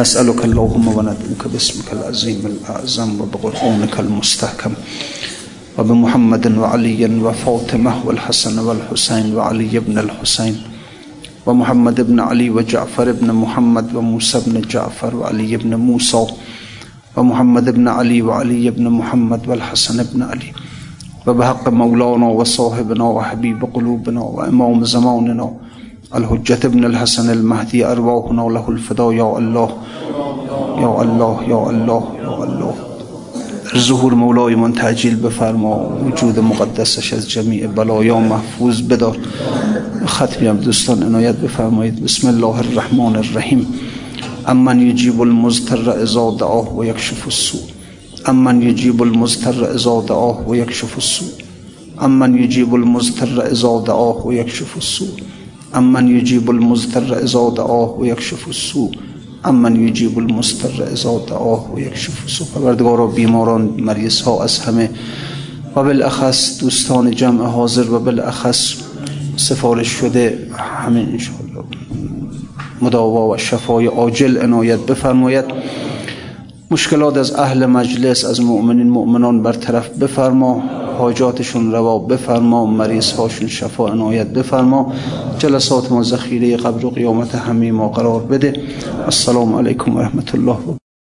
[0.00, 4.72] نسألك اللهم وندعوك باسمك العظيم الأعظم وبقرآنك المستحكم
[5.78, 10.54] وبمحمد وعلي وفاطمة والحسن والحسين وعلي بن الحسين
[11.46, 16.26] ومحمد بن علي وجعفر بن محمد وموسى بن جعفر وعلي بن موسى
[17.16, 20.52] ومحمد بن علي وعلي بن محمد والحسن بن علي
[21.26, 25.46] وبحق مولانا وصاحبنا وحبيب قلوبنا وإمام زماننا
[26.14, 29.70] الحجة بن الحسن المهدي أرواحنا له الفدا يا الله
[30.78, 32.74] يا الله يا الله يا الله.
[33.76, 39.16] ظهور مولای من تعجیل بفرما وجود مقدسش از جمیع بلایا محفوظ بدار
[40.06, 43.66] ختمی هم دوستان عنایت بفرمایید بسم الله الرحمن الرحیم
[44.48, 47.60] أمن یجیب المضطر إذا دعاه و یکشف السوء.
[48.28, 51.28] أمن یجیب المضطر إذا دعاه و یکشف السوء.
[52.02, 55.08] أمن یجیب المضطر إذا دعاه و یکشف السوء.
[55.74, 58.90] امن یجیب المضطر اذا دعاه و یکشف السوء.
[59.44, 62.46] امن یجیب المضطر اذا دعاه و یکشف السوء.
[62.54, 64.90] پروردگارا بیماران مریض ها از همه.
[65.76, 68.74] و بالاخص دوستان جمع حاضر و بالاخص
[69.36, 71.64] سفارش شده همین انشاءالله.
[72.82, 75.44] مداوا و شفای عاجل عنایت بفرماید.
[76.70, 80.62] مشکلات از اهل مجلس از مؤمنین مؤمنان برطرف بفرما
[80.98, 84.92] حاجاتشون روا بفرما مریض هاشون شفا عنایت بفرما
[85.38, 88.54] جلسات ما ذخیره قبر و قیامت همه ما قرار بده.
[89.04, 90.56] السلام علیکم و رحمت الله